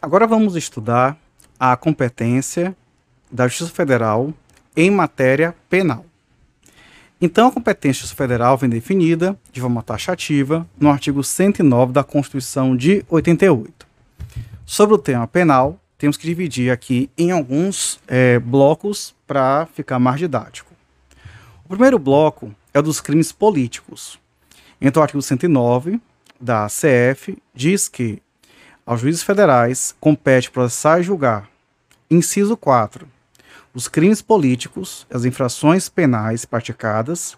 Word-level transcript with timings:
Agora 0.00 0.28
vamos 0.28 0.54
estudar 0.54 1.18
a 1.58 1.76
competência 1.76 2.76
da 3.32 3.48
Justiça 3.48 3.72
Federal 3.72 4.32
em 4.76 4.92
matéria 4.92 5.56
penal. 5.68 6.06
Então, 7.20 7.48
a 7.48 7.52
competência 7.52 8.06
federal 8.14 8.56
vem 8.56 8.70
definida 8.70 9.36
de 9.50 9.60
forma 9.60 9.82
taxativa 9.82 10.64
no 10.78 10.88
artigo 10.88 11.24
109 11.24 11.92
da 11.92 12.04
Constituição 12.04 12.76
de 12.76 13.04
88. 13.08 13.84
Sobre 14.64 14.94
o 14.94 14.98
tema 14.98 15.26
penal, 15.26 15.80
temos 15.98 16.16
que 16.16 16.28
dividir 16.28 16.70
aqui 16.70 17.10
em 17.18 17.32
alguns 17.32 17.98
é, 18.06 18.38
blocos 18.38 19.16
para 19.26 19.66
ficar 19.74 19.98
mais 19.98 20.20
didático. 20.20 20.72
O 21.64 21.70
primeiro 21.70 21.98
bloco 21.98 22.54
é 22.72 22.78
o 22.78 22.82
dos 22.82 23.00
crimes 23.00 23.32
políticos. 23.32 24.16
Então, 24.80 25.00
o 25.00 25.02
artigo 25.02 25.20
109 25.20 26.00
da 26.40 26.68
CF 26.68 27.36
diz 27.52 27.88
que 27.88 28.22
aos 28.88 29.02
juízes 29.02 29.22
federais 29.22 29.94
compete 30.00 30.50
processar 30.50 31.00
e 31.00 31.02
julgar. 31.02 31.46
Inciso 32.10 32.56
4 32.56 33.06
os 33.74 33.86
crimes 33.86 34.22
políticos, 34.22 35.06
as 35.12 35.26
infrações 35.26 35.90
penais 35.90 36.46
praticadas 36.46 37.36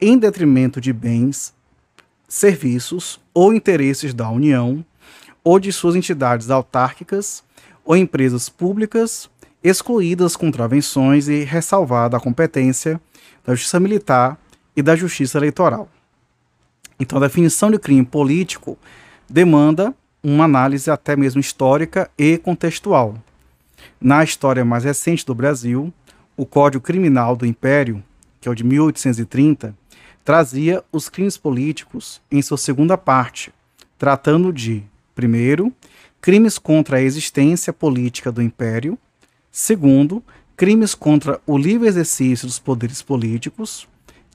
em 0.00 0.16
detrimento 0.16 0.80
de 0.80 0.92
bens, 0.92 1.52
serviços 2.28 3.20
ou 3.34 3.52
interesses 3.52 4.14
da 4.14 4.30
União 4.30 4.84
ou 5.42 5.58
de 5.58 5.72
suas 5.72 5.96
entidades 5.96 6.50
autárquicas 6.50 7.42
ou 7.84 7.96
empresas 7.96 8.48
públicas, 8.48 9.28
excluídas 9.62 10.36
contravenções 10.36 11.26
e 11.26 11.42
ressalvada 11.42 12.16
a 12.16 12.20
competência 12.20 13.00
da 13.44 13.54
Justiça 13.54 13.80
Militar 13.80 14.38
e 14.76 14.82
da 14.82 14.94
Justiça 14.94 15.36
Eleitoral. 15.36 15.90
Então, 16.98 17.18
a 17.18 17.22
definição 17.26 17.72
de 17.72 17.78
crime 17.78 18.04
político 18.04 18.78
demanda 19.28 19.92
uma 20.22 20.44
análise 20.44 20.90
até 20.90 21.16
mesmo 21.16 21.40
histórica 21.40 22.10
e 22.16 22.38
contextual. 22.38 23.16
Na 24.00 24.22
história 24.22 24.64
mais 24.64 24.84
recente 24.84 25.26
do 25.26 25.34
Brasil, 25.34 25.92
o 26.36 26.46
Código 26.46 26.82
Criminal 26.82 27.34
do 27.34 27.44
Império, 27.44 28.02
que 28.40 28.48
é 28.48 28.50
o 28.50 28.54
de 28.54 28.64
1830, 28.64 29.74
trazia 30.24 30.84
os 30.92 31.08
crimes 31.08 31.36
políticos 31.36 32.20
em 32.30 32.40
sua 32.40 32.56
segunda 32.56 32.96
parte, 32.96 33.52
tratando 33.98 34.52
de, 34.52 34.82
primeiro, 35.14 35.72
crimes 36.20 36.58
contra 36.58 36.98
a 36.98 37.02
existência 37.02 37.72
política 37.72 38.30
do 38.30 38.40
Império, 38.40 38.96
segundo, 39.50 40.22
crimes 40.56 40.94
contra 40.94 41.40
o 41.46 41.58
livre 41.58 41.88
exercício 41.88 42.46
dos 42.46 42.58
poderes 42.58 43.02
políticos, 43.02 43.88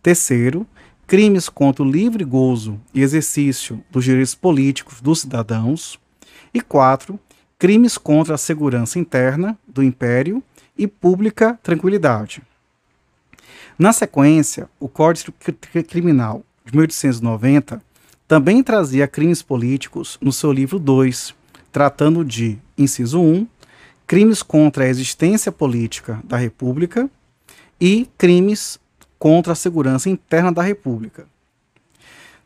terceiro, 0.03 0.67
crimes 1.07 1.47
contra 1.47 1.83
o 1.83 1.89
livre 1.89 2.25
gozo 2.25 2.77
e 2.93 3.01
exercício 3.01 3.81
dos 3.89 4.03
direitos 4.03 4.35
políticos 4.35 4.99
dos 4.99 5.21
cidadãos, 5.21 5.97
e 6.53 6.59
quatro, 6.59 7.17
crimes 7.57 7.97
contra 7.97 8.35
a 8.35 8.37
segurança 8.37 8.99
interna 8.99 9.57
do 9.65 9.81
Império 9.81 10.43
e 10.77 10.85
pública 10.85 11.57
tranquilidade. 11.63 12.41
Na 13.79 13.93
sequência, 13.93 14.69
o 14.79 14.89
Código 14.89 15.33
Criminal 15.87 16.43
de 16.65 16.75
1890 16.75 17.81
também 18.27 18.61
trazia 18.61 19.07
crimes 19.07 19.41
políticos 19.41 20.17
no 20.21 20.33
seu 20.33 20.51
livro 20.51 20.77
2, 20.77 21.33
tratando 21.71 22.25
de, 22.25 22.57
inciso 22.77 23.21
1, 23.21 23.47
crimes 24.05 24.43
contra 24.43 24.83
a 24.83 24.87
existência 24.87 25.51
política 25.51 26.19
da 26.23 26.35
República 26.37 27.09
e 27.79 28.07
crimes 28.17 28.79
contra 29.19 29.53
a 29.53 29.55
segurança 29.55 30.09
interna 30.09 30.51
da 30.51 30.61
República. 30.61 31.25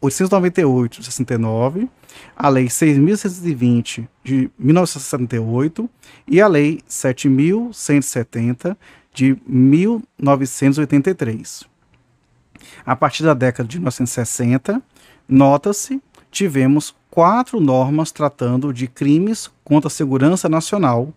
898 0.00 1.00
de 1.00 1.06
69, 1.06 1.88
a 2.34 2.48
Lei 2.48 2.66
6.620 2.66 4.08
de 4.24 4.50
1978 4.58 5.88
e 6.26 6.40
a 6.40 6.48
Lei 6.48 6.80
7.170 6.88 8.76
de 9.12 9.36
1983. 9.46 11.68
A 12.84 12.94
partir 12.96 13.22
da 13.24 13.34
década 13.34 13.68
de 13.68 13.78
1960, 13.78 14.82
nota-se 15.28 16.00
tivemos 16.30 16.94
quatro 17.10 17.60
normas 17.60 18.12
tratando 18.12 18.72
de 18.72 18.86
crimes 18.86 19.50
contra 19.64 19.88
a 19.88 19.90
segurança 19.90 20.48
nacional, 20.48 21.12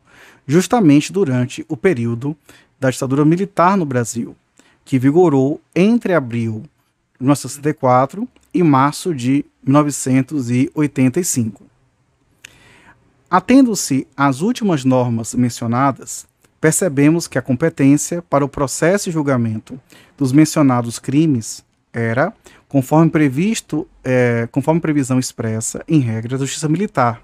justamente 0.46 1.14
durante 1.14 1.66
o 1.70 1.78
período 1.78 2.36
da 2.80 2.90
ditadura 2.90 3.24
militar 3.24 3.78
no 3.78 3.86
Brasil, 3.86 4.36
que 4.84 5.00
vigorou 5.00 5.62
entre 5.74 6.14
abril 6.14 6.64
de 7.20 7.22
1964 7.22 8.28
e 8.54 8.62
março 8.62 9.16
de 9.16 9.46
1985. 9.66 11.64
Atendo-se 13.30 14.06
às 14.16 14.42
últimas 14.42 14.86
normas 14.86 15.34
mencionadas, 15.34 16.28
percebemos 16.62 17.28
que 17.28 17.38
a 17.38 17.42
competência 17.42 18.22
para 18.22 18.46
o 18.46 18.50
processo 18.50 19.10
e 19.10 19.12
julgamento 19.12 19.80
dos 20.18 20.32
mencionados 20.32 21.00
crimes 21.00 21.66
era 21.92 22.32
conforme 22.68 23.10
previsto, 23.10 23.88
é, 24.04 24.48
conforme 24.52 24.80
previsão 24.82 25.20
expressa 25.20 25.84
em 25.88 26.00
regras 26.00 26.40
da 26.40 26.46
justiça 26.46 26.70
militar. 26.70 27.22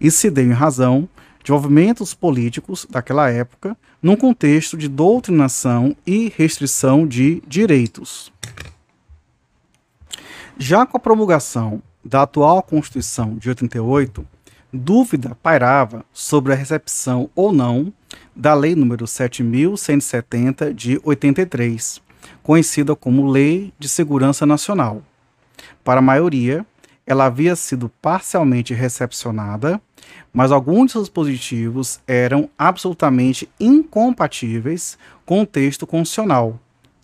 Isso 0.00 0.18
se 0.18 0.30
deu 0.30 0.46
em 0.46 0.52
razão 0.52 1.08
de 1.42 1.52
movimentos 1.52 2.14
políticos 2.14 2.86
daquela 2.88 3.30
época, 3.30 3.76
num 4.02 4.16
contexto 4.16 4.76
de 4.76 4.88
doutrinação 4.88 5.96
e 6.06 6.32
restrição 6.36 7.06
de 7.06 7.42
direitos. 7.46 8.32
Já 10.62 10.84
com 10.84 10.98
a 10.98 11.00
promulgação 11.00 11.82
da 12.04 12.20
atual 12.20 12.62
Constituição 12.62 13.34
de 13.38 13.48
88, 13.48 14.26
dúvida 14.70 15.34
pairava 15.42 16.04
sobre 16.12 16.52
a 16.52 16.54
recepção 16.54 17.30
ou 17.34 17.50
não 17.50 17.90
da 18.36 18.52
Lei 18.52 18.74
nº 18.74 19.04
7.170 19.04 20.74
de 20.74 21.00
83, 21.02 22.02
conhecida 22.42 22.94
como 22.94 23.30
Lei 23.30 23.72
de 23.78 23.88
Segurança 23.88 24.44
Nacional. 24.44 25.02
Para 25.82 26.00
a 26.00 26.02
maioria, 26.02 26.66
ela 27.06 27.24
havia 27.24 27.56
sido 27.56 27.90
parcialmente 28.02 28.74
recepcionada, 28.74 29.80
mas 30.30 30.52
alguns 30.52 30.92
dispositivos 30.92 32.00
eram 32.06 32.50
absolutamente 32.58 33.48
incompatíveis 33.58 34.98
com 35.24 35.40
o 35.40 35.46
texto 35.46 35.86
constitucional, 35.86 36.60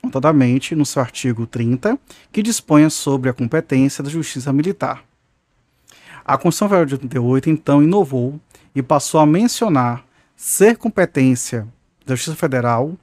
notadamente 0.07 0.75
no 0.75 0.87
seu 0.87 1.03
artigo 1.03 1.47
30, 1.47 1.99
que 2.33 2.43
dispõe 2.43 2.89
sobre 2.89 3.29
a 3.29 3.35
competência 3.35 4.03
da 4.03 4.11
Justiça 4.11 4.53
Militar. 4.53 5.05
A 6.25 6.37
Constituição 6.37 6.69
Federal 6.69 6.87
de 6.87 6.95
88 6.95 7.51
então 7.51 7.83
inovou 7.83 8.41
e 8.75 8.83
passou 8.83 9.21
a 9.21 9.27
mencionar 9.27 10.05
ser 10.35 10.77
competência 10.77 11.67
da 12.05 12.15
Justiça 12.15 12.37
Federal 12.37 12.97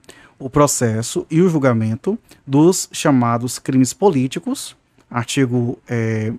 o 0.44 0.50
processo 0.50 1.26
e 1.32 1.42
o 1.42 1.48
julgamento 1.48 2.20
dos 2.46 2.90
chamados 2.92 3.60
crimes 3.60 3.94
políticos, 3.94 4.76
artigo 5.10 5.80
é, 5.88 6.34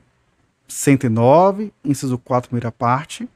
109, 0.68 1.72
inciso 1.82 2.18
4, 2.18 2.50
primeira 2.50 2.70
parte, 2.70 3.26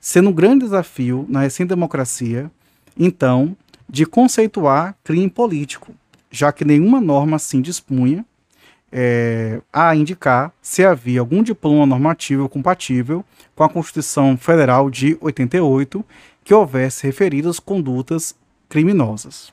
sendo 0.00 0.30
um 0.30 0.32
grande 0.32 0.64
desafio 0.64 1.26
na 1.28 1.42
recente 1.42 1.68
democracia, 1.68 2.50
então, 2.98 3.56
de 3.88 4.04
conceituar 4.04 4.96
crime 5.04 5.30
político, 5.30 5.94
já 6.30 6.52
que 6.52 6.64
nenhuma 6.64 7.00
norma 7.00 7.36
assim 7.36 7.60
dispunha 7.60 8.24
é, 8.92 9.60
a 9.72 9.94
indicar 9.94 10.52
se 10.60 10.84
havia 10.84 11.20
algum 11.20 11.42
diploma 11.42 11.86
normativo 11.86 12.48
compatível 12.48 13.24
com 13.54 13.62
a 13.62 13.68
Constituição 13.68 14.36
Federal 14.36 14.90
de 14.90 15.16
88 15.20 16.04
que 16.42 16.54
houvesse 16.54 17.06
referidas 17.06 17.60
condutas 17.60 18.34
criminosas. 18.68 19.52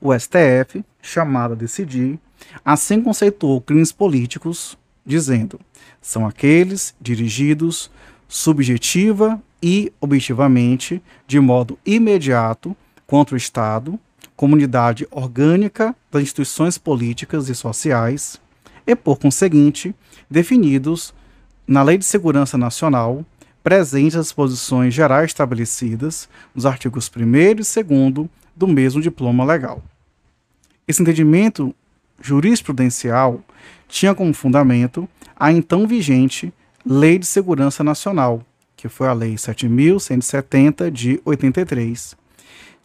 O 0.00 0.12
STF, 0.18 0.84
chamado 1.00 1.52
a 1.52 1.56
decidir, 1.56 2.18
assim 2.64 3.00
conceituou 3.00 3.60
crimes 3.60 3.92
políticos, 3.92 4.76
dizendo: 5.06 5.60
são 6.00 6.26
aqueles 6.26 6.94
dirigidos 7.00 7.90
subjetiva 8.28 9.40
e 9.62 9.92
objetivamente, 10.00 11.02
de 11.26 11.38
modo 11.38 11.78
imediato, 11.84 12.76
contra 13.06 13.34
o 13.34 13.38
Estado, 13.38 13.98
comunidade 14.40 15.06
orgânica 15.10 15.94
das 16.10 16.22
instituições 16.22 16.78
políticas 16.78 17.50
e 17.50 17.54
sociais, 17.54 18.40
e, 18.86 18.96
por 18.96 19.18
conseguinte, 19.18 19.94
definidos 20.30 21.12
na 21.66 21.82
Lei 21.82 21.98
de 21.98 22.06
Segurança 22.06 22.56
Nacional, 22.56 23.22
presentes 23.62 24.16
as 24.16 24.32
posições 24.32 24.94
gerais 24.94 25.26
estabelecidas 25.26 26.26
nos 26.54 26.64
artigos 26.64 27.12
1 27.14 27.20
e 27.36 27.54
2 27.54 28.30
do 28.56 28.66
mesmo 28.66 29.02
diploma 29.02 29.44
legal. 29.44 29.84
Esse 30.88 31.02
entendimento 31.02 31.74
jurisprudencial 32.18 33.42
tinha 33.88 34.14
como 34.14 34.32
fundamento 34.32 35.06
a 35.36 35.52
então 35.52 35.86
vigente 35.86 36.50
Lei 36.82 37.18
de 37.18 37.26
Segurança 37.26 37.84
Nacional, 37.84 38.42
que 38.74 38.88
foi 38.88 39.06
a 39.06 39.12
Lei 39.12 39.34
7.170 39.34 40.90
de 40.90 41.20
83, 41.26 42.16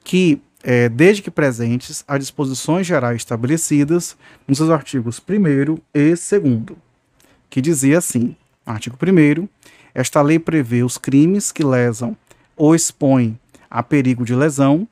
que, 0.03 0.41
é, 0.67 0.89
desde 0.89 1.21
que 1.21 1.29
presentes, 1.29 2.03
as 2.07 2.19
disposições 2.19 2.87
gerais 2.87 3.17
estabelecidas 3.17 4.17
nos 4.47 4.57
seus 4.57 4.71
artigos 4.71 5.21
1 5.29 5.77
e 5.93 6.15
2, 6.15 6.77
que 7.51 7.61
dizia 7.61 7.99
assim: 7.99 8.35
artigo 8.65 8.97
1. 8.99 9.47
Esta 9.93 10.23
lei 10.23 10.39
prevê 10.39 10.81
os 10.81 10.97
crimes 10.97 11.51
que 11.51 11.63
lesam 11.63 12.17
ou 12.57 12.73
expõem 12.73 13.39
a 13.69 13.83
perigo 13.83 14.25
de 14.25 14.33
lesão, 14.33 14.87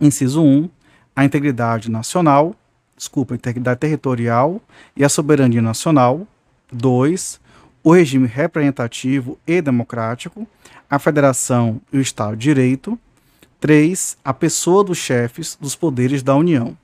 inciso 0.00 0.40
1, 0.40 0.70
a 1.16 1.24
integridade 1.24 1.90
nacional, 1.90 2.54
desculpa, 2.96 3.34
a 3.34 3.36
integridade 3.36 3.80
territorial 3.80 4.62
e 4.96 5.04
a 5.04 5.08
soberania 5.08 5.60
nacional, 5.60 6.24
2, 6.72 7.40
o 7.82 7.92
regime 7.92 8.28
representativo 8.28 9.36
e 9.44 9.60
democrático, 9.60 10.46
a 10.88 11.00
federação 11.00 11.80
e 11.92 11.98
o 11.98 12.00
Estado 12.00 12.36
de 12.36 12.44
Direito. 12.44 12.96
3. 13.64 14.18
A 14.22 14.34
pessoa 14.34 14.84
dos 14.84 14.98
chefes 14.98 15.56
dos 15.58 15.74
poderes 15.74 16.22
da 16.22 16.36
União. 16.36 16.76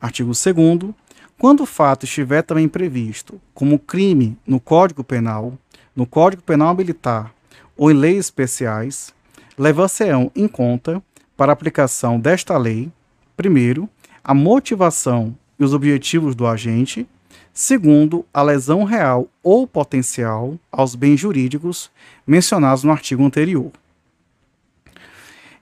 Artigo 0.00 0.32
2. 0.32 0.92
Quando 1.38 1.60
o 1.60 1.66
fato 1.66 2.02
estiver 2.02 2.42
também 2.42 2.66
previsto 2.68 3.40
como 3.54 3.78
crime 3.78 4.36
no 4.44 4.58
Código 4.58 5.04
Penal, 5.04 5.56
no 5.94 6.04
Código 6.04 6.42
Penal 6.42 6.74
Militar 6.74 7.32
ou 7.76 7.92
em 7.92 7.94
leis 7.94 8.26
especiais, 8.26 9.14
levar-se-ão 9.56 10.32
em 10.34 10.48
conta, 10.48 11.00
para 11.36 11.52
aplicação 11.52 12.18
desta 12.18 12.58
lei, 12.58 12.90
primeiro, 13.36 13.88
a 14.24 14.34
motivação 14.34 15.32
e 15.60 15.62
os 15.62 15.72
objetivos 15.72 16.34
do 16.34 16.44
agente, 16.44 17.06
segundo, 17.52 18.26
a 18.34 18.42
lesão 18.42 18.82
real 18.82 19.28
ou 19.44 19.64
potencial 19.64 20.58
aos 20.72 20.96
bens 20.96 21.20
jurídicos 21.20 21.88
mencionados 22.26 22.82
no 22.82 22.90
artigo 22.90 23.24
anterior. 23.24 23.70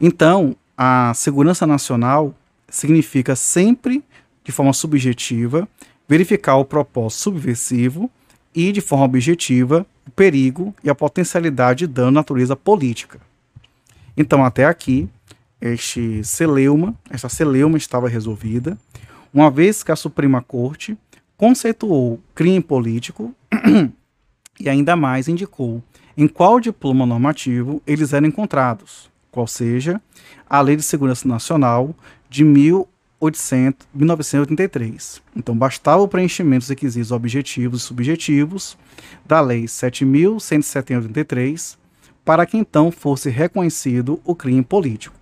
Então, 0.05 0.57
a 0.77 1.15
segurança 1.15 1.65
nacional 1.65 2.35
significa 2.69 3.37
sempre, 3.37 4.03
de 4.43 4.51
forma 4.51 4.73
subjetiva, 4.73 5.69
verificar 6.09 6.57
o 6.57 6.65
propósito 6.65 7.21
subversivo 7.21 8.11
e, 8.53 8.73
de 8.73 8.81
forma 8.81 9.05
objetiva, 9.05 9.87
o 10.05 10.11
perigo 10.11 10.75
e 10.83 10.91
a 10.91 10.95
potencialidade 10.95 11.87
de 11.87 11.93
dano 11.93 12.09
à 12.09 12.11
natureza 12.11 12.57
política. 12.57 13.21
Então, 14.17 14.45
até 14.45 14.65
aqui, 14.65 15.09
este 15.61 16.25
celeuma, 16.25 16.97
esta 17.09 17.29
celeuma 17.29 17.79
estava 17.79 18.09
resolvida, 18.09 18.77
uma 19.33 19.53
vez 19.53 19.85
que 19.85 19.93
a 19.93 19.97
Suprema 19.97 20.43
Corte 20.43 20.99
conceituou 21.37 22.19
crime 22.35 22.61
político 22.61 23.33
e 24.59 24.69
ainda 24.69 24.97
mais 24.97 25.29
indicou 25.29 25.81
em 26.17 26.27
qual 26.27 26.59
diploma 26.59 27.07
normativo 27.07 27.81
eles 27.87 28.13
eram 28.13 28.27
encontrados, 28.27 29.12
qual 29.33 29.49
seja 29.49 30.01
a 30.49 30.61
Lei 30.61 30.77
de 30.77 30.83
Segurança 30.83 31.27
Nacional 31.27 31.97
de 32.29 32.45
1800, 32.45 33.89
1983. 33.93 35.21
Então 35.35 35.57
bastava 35.57 36.03
o 36.03 36.09
preenchimento 36.09 36.61
dos 36.61 36.69
requisitos 36.69 37.11
objetivos 37.11 37.83
e 37.83 37.87
subjetivos 37.87 38.79
da 39.27 39.41
Lei 39.41 39.65
7.173 39.65 41.77
para 42.25 42.47
que 42.47 42.57
então 42.57 42.93
fosse 42.93 43.29
reconhecido 43.31 44.21
o 44.25 44.37
crime 44.37 44.63
político. 44.63 45.17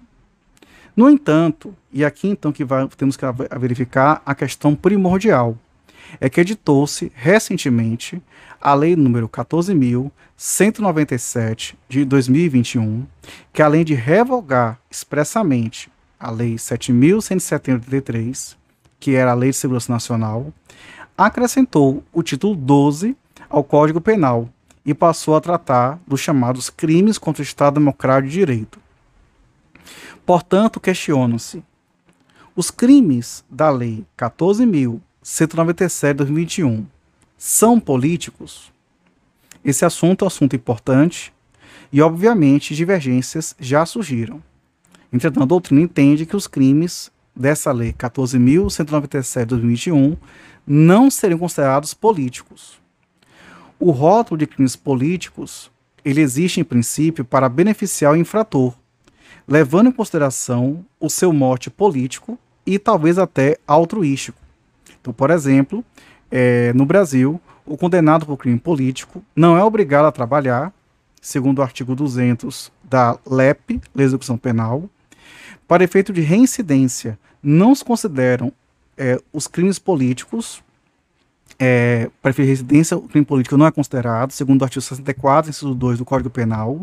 No 0.94 1.08
entanto, 1.08 1.74
e 1.92 2.04
aqui 2.04 2.28
então 2.28 2.52
que 2.52 2.64
vai, 2.64 2.86
temos 2.88 3.16
que 3.16 3.24
verificar 3.58 4.20
a 4.26 4.34
questão 4.34 4.74
primordial, 4.74 5.56
é 6.18 6.30
que 6.30 6.40
editou-se 6.40 7.12
recentemente 7.14 8.22
a 8.60 8.74
Lei 8.74 8.96
número 8.96 9.28
14.197 9.28 11.76
de 11.88 12.04
2021, 12.04 13.06
que 13.52 13.62
além 13.62 13.84
de 13.84 13.94
revogar 13.94 14.80
expressamente 14.90 15.88
a 16.18 16.28
Lei 16.30 16.56
7.173, 16.56 18.56
que 18.98 19.14
era 19.14 19.30
a 19.30 19.34
Lei 19.34 19.50
de 19.50 19.56
Segurança 19.56 19.92
Nacional, 19.92 20.52
acrescentou 21.16 22.02
o 22.12 22.22
título 22.22 22.54
12 22.54 23.16
ao 23.48 23.64
Código 23.64 23.98
Penal 24.00 24.48
e 24.84 24.92
passou 24.94 25.36
a 25.36 25.40
tratar 25.40 25.98
dos 26.06 26.20
chamados 26.20 26.70
crimes 26.70 27.18
contra 27.18 27.42
o 27.42 27.44
Estado 27.44 27.74
Democrático 27.74 28.28
de 28.28 28.34
Direito. 28.38 28.80
Portanto, 30.24 30.80
questiona-se: 30.80 31.62
os 32.54 32.70
crimes 32.70 33.44
da 33.50 33.68
Lei 33.70 34.06
14.000 34.18 35.00
197 35.22 36.12
de 36.12 36.16
2021 36.16 36.86
são 37.36 37.78
políticos? 37.78 38.72
Esse 39.62 39.84
assunto 39.84 40.22
é 40.22 40.24
um 40.24 40.28
assunto 40.28 40.56
importante 40.56 41.30
e, 41.92 42.00
obviamente, 42.00 42.74
divergências 42.74 43.54
já 43.60 43.84
surgiram. 43.84 44.42
Entretanto, 45.12 45.42
a 45.42 45.46
doutrina 45.46 45.82
entende 45.82 46.24
que 46.24 46.34
os 46.34 46.46
crimes 46.46 47.12
dessa 47.36 47.70
lei 47.70 47.92
14.197 47.92 49.40
de 49.40 49.46
2021 49.46 50.16
não 50.66 51.10
seriam 51.10 51.38
considerados 51.38 51.92
políticos. 51.92 52.80
O 53.78 53.90
rótulo 53.90 54.38
de 54.38 54.46
crimes 54.46 54.74
políticos 54.74 55.70
ele 56.02 56.22
existe 56.22 56.60
em 56.60 56.64
princípio 56.64 57.26
para 57.26 57.46
beneficiar 57.46 58.14
o 58.14 58.16
infrator, 58.16 58.72
levando 59.46 59.88
em 59.88 59.92
consideração 59.92 60.82
o 60.98 61.10
seu 61.10 61.30
mote 61.30 61.68
político 61.68 62.38
e 62.64 62.78
talvez 62.78 63.18
até 63.18 63.58
altruístico. 63.66 64.39
Então, 65.00 65.12
por 65.12 65.30
exemplo, 65.30 65.84
é, 66.30 66.72
no 66.74 66.84
Brasil, 66.84 67.40
o 67.66 67.76
condenado 67.76 68.26
por 68.26 68.36
crime 68.36 68.58
político 68.58 69.22
não 69.34 69.56
é 69.56 69.64
obrigado 69.64 70.06
a 70.06 70.12
trabalhar, 70.12 70.72
segundo 71.20 71.58
o 71.58 71.62
artigo 71.62 71.94
200 71.94 72.70
da 72.82 73.18
LEP, 73.26 73.70
Lei 73.70 73.80
de 73.94 74.02
Execução 74.02 74.36
Penal. 74.36 74.88
Para 75.66 75.84
efeito 75.84 76.12
de 76.12 76.20
reincidência, 76.20 77.18
não 77.42 77.74
se 77.74 77.84
consideram 77.84 78.52
é, 78.96 79.20
os 79.32 79.46
crimes 79.46 79.78
políticos. 79.78 80.62
É, 81.58 82.10
para 82.20 82.30
efeito 82.30 82.46
de 82.46 82.50
residência, 82.50 82.96
o 82.96 83.08
crime 83.08 83.24
político 83.24 83.56
não 83.56 83.66
é 83.66 83.70
considerado, 83.70 84.32
segundo 84.32 84.62
o 84.62 84.64
artigo 84.64 84.80
64, 84.80 85.50
inciso 85.50 85.74
2 85.74 85.98
do 85.98 86.04
Código 86.04 86.30
Penal. 86.30 86.80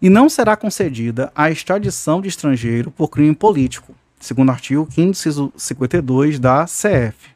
E 0.00 0.08
não 0.08 0.28
será 0.28 0.56
concedida 0.56 1.32
a 1.34 1.50
extradição 1.50 2.20
de 2.20 2.28
estrangeiro 2.28 2.90
por 2.90 3.08
crime 3.08 3.34
político, 3.34 3.94
segundo 4.20 4.48
o 4.48 4.52
artigo 4.52 4.86
552 4.86 6.38
da 6.38 6.64
CF. 6.64 7.34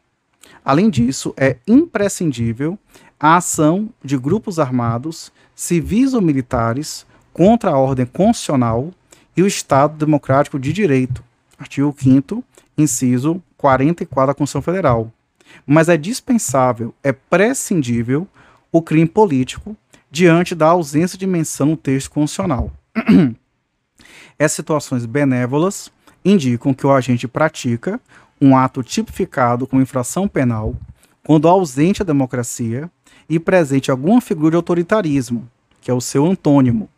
Além 0.64 0.90
disso, 0.90 1.32
é 1.36 1.56
imprescindível 1.66 2.78
a 3.18 3.36
ação 3.36 3.88
de 4.04 4.16
grupos 4.16 4.58
armados, 4.58 5.32
civis 5.54 6.14
ou 6.14 6.20
militares, 6.20 7.06
contra 7.32 7.70
a 7.70 7.78
ordem 7.78 8.06
constitucional 8.06 8.92
e 9.36 9.42
o 9.42 9.46
Estado 9.46 9.96
Democrático 9.96 10.58
de 10.58 10.72
Direito, 10.72 11.22
artigo 11.58 11.94
5 11.96 12.44
inciso 12.76 13.42
44 13.56 14.28
da 14.28 14.34
Constituição 14.34 14.62
Federal. 14.62 15.12
Mas 15.66 15.88
é 15.88 15.96
dispensável, 15.96 16.94
é 17.02 17.12
prescindível 17.12 18.26
o 18.70 18.82
crime 18.82 19.06
político 19.06 19.76
diante 20.10 20.54
da 20.54 20.66
ausência 20.66 21.18
de 21.18 21.26
menção 21.26 21.68
no 21.68 21.76
texto 21.76 22.10
constitucional. 22.10 22.72
Essas 24.38 24.56
situações 24.56 25.04
benévolas 25.06 25.90
indicam 26.32 26.74
que 26.74 26.86
o 26.86 26.92
agente 26.92 27.26
pratica 27.26 28.00
um 28.40 28.56
ato 28.56 28.82
tipificado 28.82 29.66
como 29.66 29.82
infração 29.82 30.28
penal 30.28 30.74
quando 31.24 31.48
ausente 31.48 32.02
a 32.02 32.04
democracia 32.04 32.90
e 33.28 33.38
presente 33.38 33.90
alguma 33.90 34.20
figura 34.20 34.52
de 34.52 34.56
autoritarismo, 34.56 35.48
que 35.80 35.90
é 35.90 35.94
o 35.94 36.00
seu 36.00 36.24
antônimo. 36.24 36.88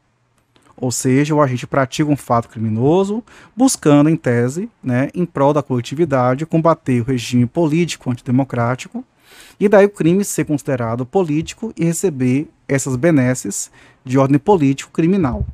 Ou 0.77 0.91
seja, 0.91 1.35
o 1.35 1.43
agente 1.43 1.67
pratica 1.67 2.11
um 2.11 2.17
fato 2.17 2.49
criminoso, 2.49 3.23
buscando, 3.55 4.09
em 4.09 4.17
tese, 4.17 4.71
né, 4.83 5.11
em 5.15 5.27
prol 5.27 5.53
da 5.53 5.63
coletividade, 5.63 6.47
combater 6.47 7.01
o 7.01 7.05
regime 7.05 7.45
político 7.45 8.11
antidemocrático, 8.11 9.05
e 9.59 9.69
daí 9.69 9.85
o 9.85 9.91
crime 9.91 10.25
ser 10.25 10.45
considerado 10.45 11.05
político 11.05 11.73
e 11.77 11.85
receber 11.85 12.49
essas 12.67 12.97
benesses 12.97 13.71
de 14.05 14.17
ordem 14.17 14.39
político-criminal. 14.39 15.45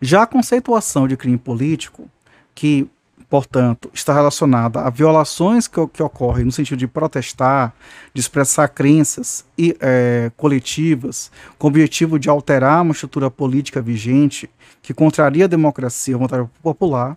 Já 0.00 0.22
a 0.22 0.26
conceituação 0.26 1.06
de 1.06 1.16
crime 1.16 1.38
político 1.38 2.08
que, 2.54 2.86
portanto, 3.28 3.90
está 3.92 4.12
relacionada 4.12 4.80
a 4.80 4.90
violações 4.90 5.66
que, 5.66 5.86
que 5.88 6.02
ocorrem 6.02 6.44
no 6.44 6.52
sentido 6.52 6.78
de 6.78 6.86
protestar, 6.86 7.74
de 8.12 8.20
expressar 8.20 8.68
crenças 8.68 9.44
e, 9.56 9.76
é, 9.80 10.30
coletivas, 10.36 11.30
com 11.58 11.66
o 11.66 11.70
objetivo 11.70 12.18
de 12.18 12.28
alterar 12.28 12.82
uma 12.82 12.92
estrutura 12.92 13.30
política 13.30 13.80
vigente 13.80 14.48
que 14.82 14.92
contraria 14.92 15.44
a 15.44 15.48
democracia 15.48 16.12
e 16.12 16.14
a 16.14 16.18
vontade 16.18 16.48
popular. 16.62 17.16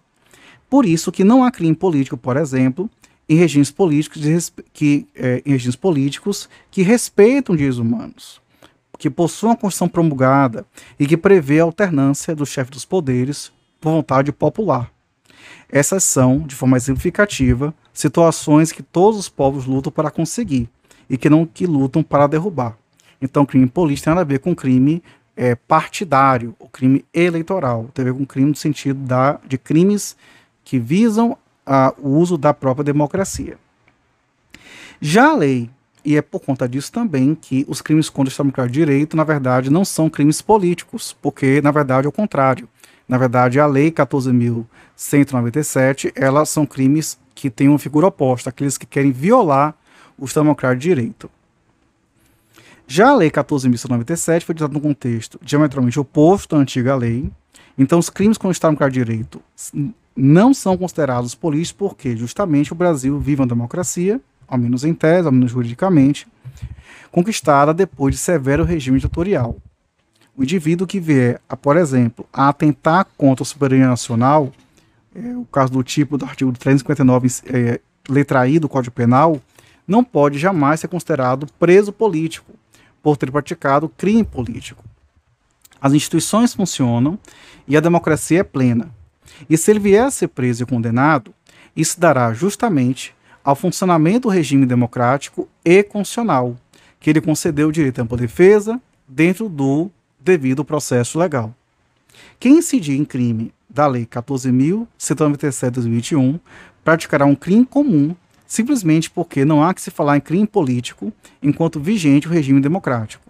Por 0.70 0.86
isso 0.86 1.12
que 1.12 1.24
não 1.24 1.44
há 1.44 1.51
crime 1.51 1.75
político, 1.75 2.18
por 2.18 2.38
exemplo, 2.38 2.89
em 3.27 3.36
regimes 3.36 3.72
políticos, 3.72 4.22
que, 4.72 5.08
é, 5.15 5.42
em 5.46 5.51
regimes 5.51 5.75
políticos 5.75 6.50
que 6.70 6.82
respeitam 6.82 7.56
direitos 7.56 7.80
humanos, 7.80 8.42
que 8.98 9.10
possuem 9.10 9.51
uma 9.51 9.58
Constituição 9.58 9.89
promulgada 9.89 10.65
e 11.00 11.06
que 11.06 11.18
prevê 11.18 11.60
a 11.60 11.63
alternância 11.63 12.36
do 12.36 12.46
chefe 12.46 12.72
dos 12.72 12.86
poderes 12.86 13.51
por 13.82 13.92
vontade 13.92 14.32
popular. 14.32 14.92
Essas 15.70 16.04
são, 16.04 16.40
de 16.40 16.56
forma 16.56 16.78
exemplificativa, 16.78 17.74
situações 17.94 18.72
que 18.72 18.84
todos 18.84 19.20
os 19.20 19.30
povos 19.30 19.66
lutam 19.66 19.92
para 19.92 20.12
conseguir 20.12 20.70
e 21.10 21.18
que 21.18 21.30
não 21.30 21.46
que 21.46 21.66
lutam 21.66 22.04
para 22.04 22.28
derrubar. 22.28 22.78
Então, 23.22 23.46
crime 23.46 23.68
político 23.68 24.06
tem 24.06 24.12
nada 24.12 24.22
a 24.22 24.25
ver 24.25 24.40
com 24.40 24.56
crime 24.56 25.02
é, 25.36 25.56
partidário, 25.56 26.56
o 26.60 26.68
crime 26.68 27.04
eleitoral, 27.14 27.90
tem 27.94 28.04
a 28.04 28.12
ver 28.12 28.18
com 28.18 28.25
crime 28.25 28.50
no 28.50 28.56
sentido 28.56 29.00
da, 29.00 29.40
de 29.48 29.58
crimes 29.58 30.16
que 30.64 30.80
visam 30.80 31.38
a, 31.66 31.94
o 31.98 32.10
uso 32.10 32.38
da 32.38 32.54
própria 32.54 32.84
democracia. 32.84 33.58
Já 35.02 35.32
a 35.32 35.36
lei, 35.36 35.70
e 36.04 36.16
é 36.16 36.22
por 36.22 36.40
conta 36.40 36.70
disso 36.70 36.92
também 36.92 37.36
que 37.36 37.66
os 37.68 37.82
crimes 37.82 38.10
contra 38.10 38.30
o 38.30 38.32
Estado 38.32 38.46
Democrático 38.46 38.74
de 38.74 38.80
Direito, 38.80 39.18
na 39.18 39.24
verdade, 39.24 39.70
não 39.70 39.84
são 39.84 40.10
crimes 40.10 40.42
políticos, 40.42 41.16
porque, 41.20 41.62
na 41.62 41.72
verdade, 41.72 42.06
é 42.06 42.10
o 42.10 42.12
contrário. 42.12 42.70
Na 43.08 43.18
verdade, 43.18 43.60
a 43.60 43.68
Lei 43.68 43.92
14.197, 43.92 46.12
elas 46.16 46.50
são 46.50 46.66
crimes 46.66 47.20
que 47.36 47.50
têm 47.50 47.70
uma 47.70 47.78
figura 47.78 48.08
oposta, 48.08 48.50
aqueles 48.50 48.78
que 48.78 48.86
querem 48.86 49.12
violar 49.12 49.76
o 50.18 50.26
Estado 50.26 50.46
Democrático 50.46 50.82
de 50.82 50.90
Direito. 50.90 51.30
Já 52.88 53.10
a 53.10 53.16
Lei 53.16 53.30
14.197 53.30 54.44
foi 54.44 54.56
ditada 54.56 54.74
num 54.74 54.80
contexto 54.80 55.40
diametralmente 55.42 56.00
oposto 56.00 56.56
à 56.56 56.60
antiga 56.60 56.96
lei. 56.96 57.30
Então, 57.78 58.00
os 58.00 58.10
crimes 58.10 58.38
contra 58.38 58.50
o 58.50 58.52
Estado 58.52 58.72
Democrático 58.72 59.00
de 59.00 59.06
Direito 59.06 59.42
não 60.16 60.54
são 60.54 60.78
considerados 60.78 61.36
políticos 61.36 61.74
porque, 61.74 62.16
justamente, 62.16 62.72
o 62.72 62.76
Brasil 62.76 63.20
vive 63.20 63.42
uma 63.42 63.48
democracia, 63.48 64.22
ao 64.48 64.58
menos 64.58 64.84
em 64.84 64.94
tese, 64.94 65.28
ao 65.28 65.32
menos 65.32 65.52
juridicamente, 65.52 66.28
conquistada 67.12 67.74
depois 67.74 68.16
de 68.16 68.22
severo 68.22 68.64
regime 68.64 69.00
ditatorial. 69.00 69.58
O 70.38 70.44
indivíduo 70.44 70.86
que 70.86 71.00
vier, 71.00 71.39
a, 71.48 71.56
por 71.56 71.77
exemplo, 71.77 72.27
a 72.32 72.50
atentar 72.50 73.08
contra 73.18 73.44
a 73.44 73.46
soberania 73.46 73.88
nacional, 73.88 74.51
é, 75.15 75.36
o 75.36 75.46
caso 75.46 75.72
do 75.72 75.84
tipo 75.84 76.18
do 76.18 76.25
artigo 76.25 76.51
359, 76.51 77.27
é, 77.46 77.80
letra 78.10 78.48
I 78.48 78.60
do 78.60 78.68
Código 78.68 78.94
Penal, 78.94 79.39
não 79.88 80.04
pode 80.04 80.38
jamais 80.38 80.80
ser 80.80 80.88
considerado 80.88 81.48
preso 81.58 81.94
político 81.94 82.51
por 83.01 83.15
ter 83.15 83.32
praticado 83.32 83.88
crime 83.88 84.24
político. 84.24 84.84
As 85.80 85.94
instituições 85.94 86.54
funcionam 86.54 87.20
e 87.68 87.77
a 87.77 87.80
democracia 87.80 88.39
é 88.39 88.44
plena. 88.44 88.89
E 89.50 89.58
se 89.58 89.72
ele 89.72 89.80
vier 89.80 90.06
a 90.06 90.12
ser 90.12 90.27
preso 90.30 90.63
e 90.63 90.65
condenado, 90.65 91.34
isso 91.75 92.00
dará 92.00 92.34
justamente 92.34 93.13
ao 93.44 93.56
funcionamento 93.56 94.27
do 94.27 94.34
regime 94.34 94.65
democrático 94.65 95.48
e 95.63 95.84
constitucional, 95.84 96.56
que 97.00 97.10
ele 97.10 97.22
concedeu 97.22 97.68
o 97.68 97.72
direito 97.72 98.00
à 98.00 98.04
ampla 98.04 98.18
defesa 98.18 98.82
dentro 99.08 99.48
do 99.48 99.92
devido 100.25 100.65
processo 100.65 101.20
legal. 101.20 101.53
Quem 102.39 102.58
incidir 102.58 103.00
em 103.00 103.05
crime 103.05 103.53
da 103.70 103.86
Lei 103.86 104.05
14.197 104.05 105.65
de 105.65 105.72
2021 105.72 106.39
praticará 106.84 107.25
um 107.25 107.36
crime 107.36 107.65
comum 107.65 108.15
simplesmente 108.48 109.10
porque 109.10 109.46
não 109.46 109.63
há 109.63 109.74
que 109.74 109.82
se 109.82 109.91
falar 109.91 110.17
em 110.17 110.22
crime 110.22 110.48
político 110.48 111.13
enquanto 111.41 111.79
vigente 111.79 112.27
o 112.27 112.32
regime 112.32 112.60
democrático. 112.60 113.24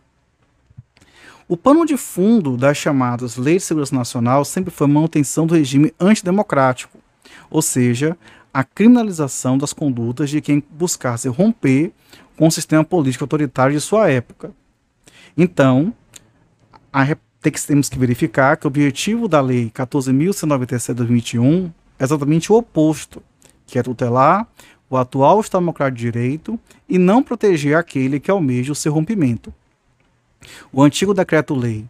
O 1.47 1.55
pano 1.55 1.85
de 1.85 1.95
fundo 1.95 2.57
das 2.57 2.77
chamadas 2.77 3.37
Leis 3.37 3.61
de 3.61 3.67
Segurança 3.67 3.95
Nacional 3.95 4.43
sempre 4.43 4.71
foi 4.71 4.85
a 4.85 4.89
manutenção 4.89 5.45
do 5.45 5.53
regime 5.53 5.93
antidemocrático, 5.99 6.97
ou 7.49 7.61
seja, 7.61 8.17
a 8.53 8.63
criminalização 8.63 9.57
das 9.57 9.71
condutas 9.71 10.29
de 10.29 10.41
quem 10.41 10.63
buscasse 10.71 11.27
romper 11.27 11.91
com 12.35 12.47
o 12.47 12.51
sistema 12.51 12.83
político 12.83 13.23
autoritário 13.23 13.75
de 13.75 13.81
sua 13.81 14.09
época. 14.09 14.51
Então, 15.37 15.93
temos 17.67 17.89
que 17.89 17.99
verificar 17.99 18.57
que 18.57 18.65
o 18.65 18.69
objetivo 18.69 19.27
da 19.27 19.41
Lei 19.41 19.69
14.197 19.69 20.87
de 20.87 20.93
2021 20.93 21.71
é 21.99 22.03
exatamente 22.03 22.51
o 22.51 22.55
oposto, 22.55 23.21
que 23.67 23.77
é 23.77 23.83
tutelar 23.83 24.47
o 24.89 24.97
atual 24.97 25.41
Estado 25.41 25.61
Democrático 25.61 25.97
de 25.97 26.11
Direito 26.11 26.59
e 26.87 26.97
não 26.97 27.21
proteger 27.21 27.75
aquele 27.75 28.19
que 28.19 28.31
almeja 28.31 28.71
o 28.71 28.75
seu 28.75 28.93
rompimento. 28.93 29.53
O 30.71 30.81
antigo 30.81 31.13
Decreto-Lei 31.13 31.85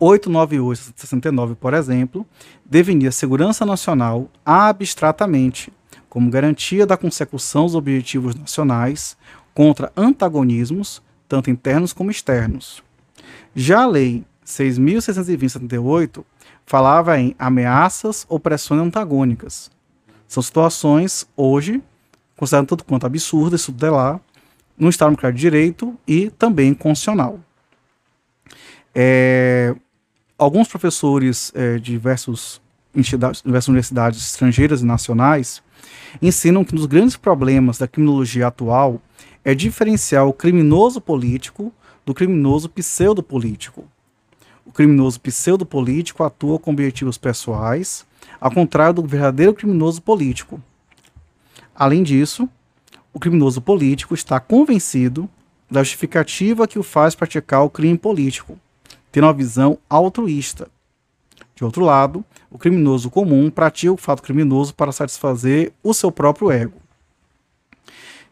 898-69, 0.00 1.54
por 1.54 1.74
exemplo, 1.74 2.26
definia 2.64 3.10
a 3.10 3.12
segurança 3.12 3.64
nacional 3.64 4.30
abstratamente 4.44 5.72
como 6.08 6.30
garantia 6.30 6.86
da 6.86 6.96
consecução 6.96 7.66
dos 7.66 7.74
objetivos 7.74 8.34
nacionais 8.34 9.16
contra 9.54 9.92
antagonismos, 9.96 11.02
tanto 11.28 11.50
internos 11.50 11.92
como 11.92 12.10
externos. 12.10 12.82
Já 13.54 13.82
a 13.82 13.86
Lei 13.86 14.24
6.620-78 14.50 16.24
falava 16.66 17.18
em 17.18 17.34
ameaças 17.38 18.26
ou 18.28 18.38
pressões 18.38 18.80
antagônicas. 18.80 19.70
São 20.26 20.42
situações, 20.42 21.26
hoje, 21.36 21.82
consideradas 22.36 22.68
tanto 22.68 22.84
quanto 22.84 23.06
absurdas, 23.06 23.62
isso 23.62 23.74
é 23.80 23.90
lá, 23.90 24.20
no 24.78 24.88
Estado 24.88 25.08
Democrático 25.08 25.36
de 25.36 25.42
Direito 25.42 25.94
e 26.06 26.30
também 26.30 26.72
constitucional. 26.72 27.40
É, 28.94 29.74
alguns 30.38 30.68
professores 30.68 31.52
é, 31.54 31.74
de 31.74 31.92
diversos 31.92 32.60
diversas 32.92 33.68
universidades 33.68 34.20
estrangeiras 34.20 34.82
e 34.82 34.84
nacionais 34.84 35.62
ensinam 36.20 36.64
que 36.64 36.74
um 36.74 36.76
dos 36.76 36.86
grandes 36.86 37.16
problemas 37.16 37.78
da 37.78 37.86
criminologia 37.86 38.48
atual 38.48 39.00
é 39.44 39.54
diferenciar 39.54 40.26
o 40.26 40.32
criminoso 40.32 41.00
político 41.00 41.72
do 42.04 42.12
criminoso 42.12 42.68
pseudopolítico. 42.68 43.84
O 44.70 44.72
criminoso 44.72 45.20
pseudopolítico 45.20 46.22
atua 46.22 46.56
com 46.56 46.70
objetivos 46.70 47.18
pessoais, 47.18 48.06
ao 48.40 48.52
contrário 48.52 48.94
do 48.94 49.02
verdadeiro 49.04 49.52
criminoso 49.52 50.00
político. 50.00 50.62
Além 51.74 52.04
disso, 52.04 52.48
o 53.12 53.18
criminoso 53.18 53.60
político 53.60 54.14
está 54.14 54.38
convencido 54.38 55.28
da 55.68 55.82
justificativa 55.82 56.68
que 56.68 56.78
o 56.78 56.84
faz 56.84 57.16
praticar 57.16 57.64
o 57.64 57.68
crime 57.68 57.98
político, 57.98 58.56
tendo 59.10 59.24
uma 59.24 59.32
visão 59.32 59.76
altruísta. 59.88 60.68
De 61.56 61.64
outro 61.64 61.84
lado, 61.84 62.24
o 62.48 62.56
criminoso 62.56 63.10
comum 63.10 63.50
pratica 63.50 63.92
o 63.92 63.96
fato 63.96 64.22
criminoso 64.22 64.72
para 64.72 64.92
satisfazer 64.92 65.72
o 65.82 65.92
seu 65.92 66.12
próprio 66.12 66.48
ego. 66.48 66.80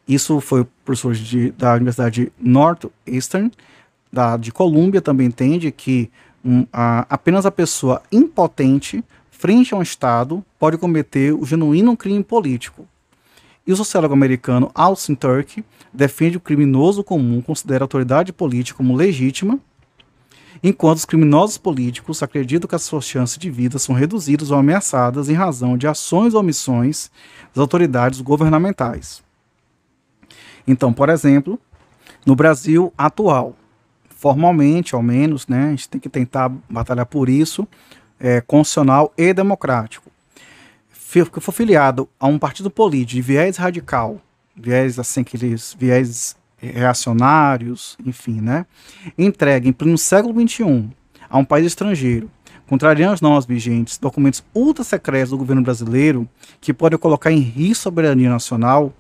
Isso 0.07 0.41
foi 0.41 0.61
o 0.61 0.69
professor 0.85 1.15
de, 1.15 1.51
da 1.51 1.75
Universidade 1.75 2.33
Northeastern, 2.39 3.51
da, 4.13 4.37
de 4.37 4.53
Colômbia, 4.53 5.03
também 5.03 5.27
entende 5.27 5.73
que 5.73 6.09
um, 6.45 6.67
a, 6.73 7.07
apenas 7.09 7.47
a 7.47 7.51
pessoa 7.51 8.03
impotente 8.11 9.05
frente 9.31 9.75
a 9.75 9.77
um 9.77 9.83
Estado 9.83 10.45
pode 10.59 10.77
cometer 10.79 11.33
o 11.33 11.45
genuíno 11.45 11.97
crime 11.97 12.25
político. 12.25 12.87
E 13.67 13.73
o 13.73 13.77
sociólogo 13.77 14.15
americano 14.15 14.71
Austin 14.75 15.15
Turk 15.15 15.65
defende 15.93 16.37
o 16.37 16.41
criminoso 16.41 17.05
comum 17.05 17.41
considera 17.41 17.85
a 17.85 17.87
autoridade 17.87 18.33
política 18.33 18.79
como 18.79 18.97
legítima, 18.97 19.61
enquanto 20.63 20.99
os 20.99 21.05
criminosos 21.05 21.59
políticos 21.59 22.23
acreditam 22.23 22.69
que 22.69 22.75
as 22.75 22.83
suas 22.83 23.05
chances 23.05 23.39
de 23.39 23.51
vida 23.51 23.79
são 23.79 23.95
reduzidas 23.95 24.51
ou 24.51 24.59
ameaçadas 24.59 25.29
em 25.29 25.35
razão 25.35 25.77
de 25.77 25.87
ações 25.87 26.35
ou 26.35 26.41
omissões 26.41 27.11
das 27.55 27.61
autoridades 27.61 28.21
governamentais. 28.21 29.23
Então, 30.67 30.93
por 30.93 31.09
exemplo, 31.09 31.59
no 32.27 32.35
Brasil 32.35 32.93
atual, 32.99 33.57
formalmente, 34.19 34.97
ao 34.97 35.03
menos, 35.03 35.47
né, 35.47 35.67
a 35.67 35.71
gente 35.71 35.89
tem 35.89 36.01
que 36.01 36.09
tentar 36.09 36.49
batalhar 36.69 37.07
por 37.07 37.29
isso, 37.29 37.67
é, 38.19 38.41
constitucional 38.41 39.13
e 39.17 39.33
democrático. 39.33 40.11
Que 41.11 41.41
for 41.41 41.53
filiado 41.53 42.09
a 42.19 42.27
um 42.27 42.39
partido 42.39 42.69
político 42.69 43.13
de 43.13 43.23
viés 43.23 43.57
radical, 43.57 44.21
viés 44.55 44.99
assim, 44.99 45.21
aqueles 45.21 45.75
viés 45.79 46.37
reacionários, 46.59 47.97
enfim, 48.05 48.41
né, 48.41 48.67
entregue 49.17 49.69
em 49.69 49.73
pleno 49.73 49.97
século 49.97 50.35
XXI 50.35 50.91
a 51.31 51.39
um 51.39 51.45
país 51.45 51.65
estrangeiro, 51.65 52.29
contrariando 52.67 53.15
as 53.15 53.21
normas 53.21 53.47
vigentes, 53.47 53.99
documentos 53.99 54.43
ultra 54.53 54.83
secretos 54.83 55.31
do 55.31 55.39
governo 55.39 55.63
brasileiro 55.63 56.29
que 56.61 56.75
podem 56.75 56.99
colocar 56.99 57.31
em 57.31 57.39
risco 57.39 57.83
a 57.83 57.85
soberania 57.85 58.29
nacional, 58.29 58.93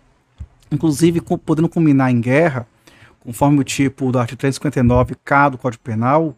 inclusive 0.70 1.20
podendo 1.44 1.68
culminar 1.68 2.12
em 2.12 2.20
guerra, 2.20 2.68
conforme 3.28 3.60
o 3.60 3.64
tipo 3.64 4.10
do 4.10 4.18
artigo 4.18 4.40
359K 4.40 5.50
do 5.50 5.58
Código 5.58 5.82
Penal, 5.82 6.34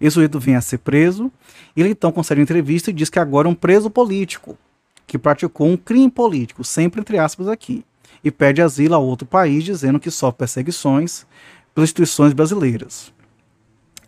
esse 0.00 0.14
sujeito 0.14 0.40
vem 0.40 0.56
a 0.56 0.60
ser 0.60 0.78
preso, 0.78 1.30
ele 1.76 1.90
então 1.90 2.10
concede 2.10 2.40
entrevista 2.40 2.90
e 2.90 2.92
diz 2.92 3.08
que 3.08 3.20
agora 3.20 3.46
é 3.46 3.50
um 3.52 3.54
preso 3.54 3.88
político, 3.88 4.58
que 5.06 5.16
praticou 5.16 5.68
um 5.68 5.76
crime 5.76 6.10
político, 6.10 6.64
sempre 6.64 7.00
entre 7.00 7.18
aspas 7.20 7.46
aqui, 7.46 7.84
e 8.24 8.32
pede 8.32 8.60
asilo 8.60 8.96
a 8.96 8.98
outro 8.98 9.28
país, 9.28 9.62
dizendo 9.62 10.00
que 10.00 10.10
sofre 10.10 10.38
perseguições 10.38 11.24
pelas 11.72 11.88
instituições 11.88 12.32
brasileiras. 12.32 13.12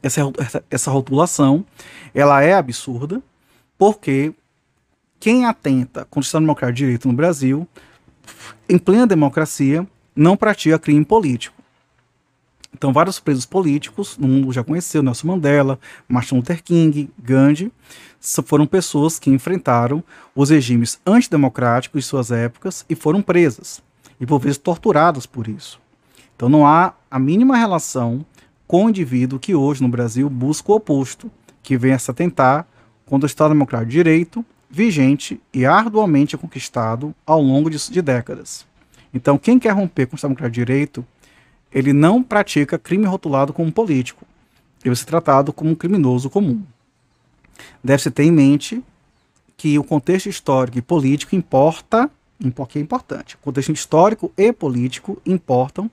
Essa, 0.02 0.23
essa 0.69 0.90
rotulação, 0.90 1.64
ela 2.12 2.43
é 2.43 2.55
absurda, 2.55 3.23
porque 3.79 4.35
quem 5.21 5.47
atenta 5.47 6.05
contra 6.07 6.19
o 6.19 6.23
Estado 6.23 6.43
Democrático 6.43 6.75
de 6.75 6.83
Direito 6.83 7.07
no 7.07 7.14
Brasil 7.14 7.69
em 8.69 8.79
plena 8.79 9.07
democracia, 9.07 9.87
não 10.17 10.37
pratica 10.37 10.76
crime 10.76 11.05
político. 11.05 11.60
Então, 12.81 12.95
vários 12.95 13.21
presos 13.21 13.45
políticos, 13.45 14.17
no 14.17 14.27
mundo 14.27 14.51
já 14.55 14.65
conheceu, 14.65 15.03
Nelson 15.03 15.27
Mandela, 15.27 15.79
Martin 16.09 16.37
Luther 16.37 16.65
King, 16.65 17.11
Gandhi, 17.23 17.71
foram 18.47 18.67
pessoas 18.67 19.19
que 19.19 19.29
enfrentaram 19.29 20.03
os 20.35 20.49
regimes 20.49 20.99
antidemocráticos 21.05 22.05
de 22.05 22.09
suas 22.09 22.31
épocas 22.31 22.87
e 22.89 22.95
foram 22.95 23.21
presas, 23.21 23.83
e 24.19 24.25
por 24.25 24.41
vezes 24.41 24.57
torturadas 24.57 25.27
por 25.27 25.47
isso. 25.47 25.79
Então 26.35 26.49
não 26.49 26.67
há 26.67 26.95
a 27.11 27.19
mínima 27.19 27.55
relação 27.55 28.25
com 28.67 28.87
o 28.87 28.89
indivíduo 28.89 29.39
que 29.39 29.55
hoje 29.55 29.83
no 29.83 29.89
Brasil 29.91 30.31
busca 30.31 30.73
o 30.73 30.77
oposto, 30.77 31.31
que 31.63 31.77
vem 31.77 31.93
a 31.93 31.99
se 31.99 32.11
atentar 32.11 32.67
contra 33.05 33.27
o 33.27 33.29
Estado 33.29 33.53
Democrático 33.53 33.91
de 33.91 33.99
Direito, 33.99 34.43
vigente 34.71 35.39
e 35.53 35.67
arduamente 35.67 36.35
conquistado 36.35 37.15
ao 37.27 37.43
longo 37.43 37.69
de, 37.69 37.77
de 37.91 38.01
décadas. 38.01 38.65
Então, 39.13 39.37
quem 39.37 39.59
quer 39.59 39.75
romper 39.75 40.07
com 40.07 40.15
o 40.15 40.17
Estado 40.17 40.31
Democrático 40.31 40.55
de 40.55 40.65
Direito, 40.65 41.07
ele 41.73 41.93
não 41.93 42.23
pratica 42.23 42.79
crime 42.79 43.07
rotulado 43.07 43.53
como 43.53 43.73
político. 43.73 44.27
Ele 44.83 44.91
vai 44.91 44.97
ser 44.97 45.07
tratado 45.07 45.53
como 45.53 45.71
um 45.71 45.75
criminoso 45.75 46.31
comum. 46.31 46.62
Deve-se 47.83 48.11
ter 48.11 48.25
em 48.25 48.33
mente 48.33 48.83
que 49.57 49.79
o 49.79 49.85
contexto 49.85 50.29
histórico 50.29 50.79
e 50.79 50.83
político 50.83 51.37
importa, 51.37 52.11
que 52.69 52.79
é 52.79 52.83
importante. 52.83 53.35
O 53.35 53.39
contexto 53.39 53.73
histórico 53.73 54.33
e 54.37 54.53
político 54.53 55.21
importam 55.27 55.91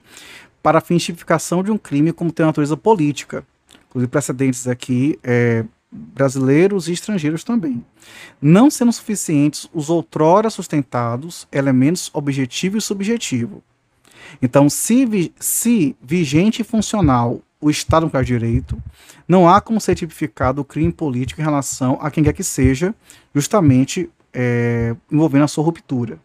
para 0.63 0.79
a 0.79 0.81
tipificação 0.81 1.61
de 1.61 1.71
um 1.71 1.77
crime 1.77 2.13
como 2.13 2.31
tem 2.31 2.45
natureza 2.45 2.77
política. 2.77 3.45
Inclusive 3.89 4.09
precedentes 4.09 4.67
aqui 4.67 5.19
é, 5.23 5.65
brasileiros 5.91 6.87
e 6.87 6.93
estrangeiros 6.93 7.43
também. 7.43 7.83
Não 8.41 8.69
sendo 8.69 8.91
suficientes 8.91 9.69
os 9.73 9.89
outrora 9.89 10.49
sustentados 10.49 11.47
elementos 11.51 12.09
objetivo 12.13 12.77
e 12.77 12.81
subjetivo. 12.81 13.63
Então, 14.41 14.69
se, 14.69 15.31
se 15.39 15.95
vigente 16.01 16.61
e 16.61 16.65
funcional 16.65 17.41
o 17.59 17.69
Estado 17.69 18.03
não 18.03 18.09
quer 18.09 18.23
direito, 18.23 18.81
não 19.27 19.49
há 19.49 19.59
como 19.59 19.81
ser 19.81 19.95
tipificado 19.95 20.61
o 20.61 20.65
crime 20.65 20.91
político 20.91 21.41
em 21.41 21.43
relação 21.43 21.97
a 22.01 22.11
quem 22.11 22.23
quer 22.23 22.33
que 22.33 22.43
seja, 22.43 22.93
justamente 23.33 24.09
é, 24.33 24.95
envolvendo 25.11 25.43
a 25.43 25.47
sua 25.47 25.63
ruptura. 25.63 26.19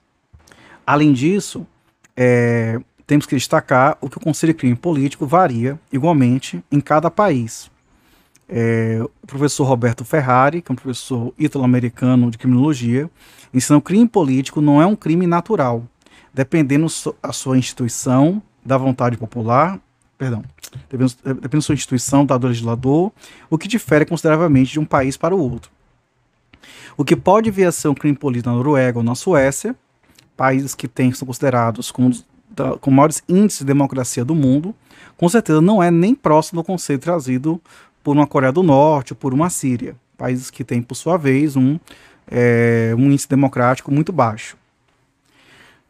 Além 0.87 1.13
disso, 1.13 1.67
é, 2.17 2.79
temos 3.07 3.27
que 3.27 3.35
destacar 3.35 3.97
o 4.01 4.09
que 4.09 4.19
o 4.19 4.21
Conselho 4.21 4.53
de 4.53 4.59
Crime 4.59 4.77
Político 4.77 5.27
varia 5.27 5.79
igualmente 5.93 6.63
em 6.71 6.81
cada 6.81 7.11
país. 7.11 7.71
É, 8.49 9.01
o 9.23 9.27
professor 9.27 9.65
Roberto 9.65 10.05
Ferrari, 10.05 10.61
que 10.61 10.71
é 10.71 10.75
um 10.75 10.77
professor 10.77 11.33
italo-americano 11.39 12.31
de 12.31 12.37
criminologia, 12.37 13.11
ensina 13.55 13.79
que 13.79 13.81
o 13.81 13.87
crime 13.87 14.07
político 14.07 14.61
não 14.61 14.83
é 14.83 14.87
um 14.87 14.97
crime 14.97 15.27
natural, 15.27 15.87
dependendo 16.33 16.87
a 17.23 17.33
sua 17.33 17.59
instituição, 17.59 18.43
da 18.65 18.79
vontade 18.79 19.17
popular 19.17 19.81
perdão, 20.23 20.45
dependendo 20.89 21.41
da 21.41 21.61
sua 21.61 21.75
instituição, 21.75 22.25
dado 22.25 22.47
legislador, 22.47 23.11
o 23.51 23.59
que 23.59 23.67
difere 23.67 24.05
consideravelmente 24.05 24.71
de 24.71 24.79
um 24.79 24.85
país 24.85 25.17
para 25.17 25.35
o 25.35 25.39
outro. 25.39 25.69
O 26.97 27.05
que 27.05 27.17
pode 27.17 27.51
vir 27.51 27.65
a 27.65 27.73
ser 27.73 27.89
um 27.89 27.95
crime 27.95 28.17
político 28.17 28.49
na 28.49 28.55
Noruega 28.55 28.99
ou 28.99 29.05
na 29.05 29.17
Suécia, 29.17 29.75
países 30.37 30.77
que 30.77 30.87
têm, 30.87 31.13
são 31.13 31.27
considerados 31.27 31.91
como 31.91 32.13
da, 32.49 32.77
com 32.77 32.91
maiores 32.91 33.21
índices 33.29 33.61
de 33.61 33.65
democracia 33.65 34.25
do 34.25 34.35
mundo, 34.35 34.73
com 35.17 35.29
certeza 35.29 35.61
não 35.61 35.83
é 35.83 35.91
nem 35.91 36.15
próximo 36.15 36.63
do 36.63 36.67
conceito 36.67 37.03
trazido 37.03 37.61
por 38.05 38.15
uma 38.17 38.27
Coreia 38.27 38.53
do 38.53 38.63
Norte 38.63 39.15
ou 39.15 39.17
por 39.17 39.35
uma 39.35 39.51
Síria, 39.51 39.97
países 40.17 40.51
que 40.51 40.63
têm, 40.63 40.83
por 40.83 40.95
sua 40.95 41.17
vez, 41.17 41.57
um, 41.57 41.81
é, 42.31 42.95
um 42.97 43.07
índice 43.07 43.29
democrático 43.29 43.91
muito 43.91 44.13
baixo. 44.13 44.57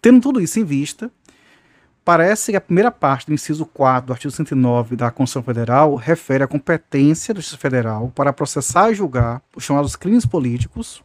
Tendo 0.03 0.21
tudo 0.21 0.41
isso 0.41 0.61
em 0.61 0.65
vista, 0.65 1.11
Parece 2.05 2.51
que 2.51 2.57
a 2.57 2.61
primeira 2.61 2.91
parte 2.91 3.27
do 3.27 3.33
inciso 3.33 3.65
4 3.65 4.09
do 4.09 4.13
artigo 4.13 4.33
109 4.33 4.97
da 4.97 5.09
Constituição 5.13 5.41
Federal 5.41 5.95
refere 5.95 6.43
à 6.43 6.49
competência 6.49 7.33
do 7.33 7.41
Justiça 7.41 7.61
Federal 7.61 8.11
para 8.13 8.33
processar 8.33 8.91
e 8.91 8.95
julgar 8.95 9.41
os 9.55 9.63
chamados 9.63 9.95
crimes 9.95 10.27
políticos 10.27 11.01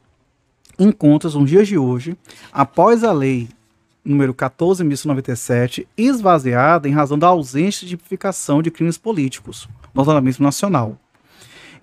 encontros 0.79 1.35
nos 1.35 1.49
dias 1.49 1.67
de 1.67 1.77
hoje, 1.77 2.17
após 2.51 3.03
a 3.03 3.11
lei 3.11 3.47
número 4.03 4.33
14.197, 4.33 5.85
esvaziada 5.97 6.87
em 6.87 6.93
razão 6.93 7.19
da 7.19 7.27
ausência 7.27 7.85
de 7.85 7.95
tipificação 7.95 8.61
de 8.61 8.71
crimes 8.71 8.97
políticos 8.97 9.67
no 9.93 10.01
ordenamento 10.01 10.41
nacional. 10.41 10.97